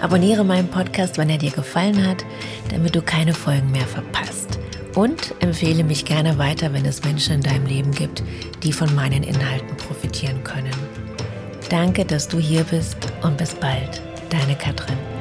[0.00, 2.24] Abonniere meinen Podcast, wenn er dir gefallen hat,
[2.70, 4.58] damit du keine Folgen mehr verpasst.
[4.94, 8.22] Und empfehle mich gerne weiter, wenn es Menschen in deinem Leben gibt,
[8.62, 10.74] die von meinen Inhalten profitieren können.
[11.68, 14.02] Danke, dass du hier bist und bis bald.
[14.30, 15.17] Deine Katrin.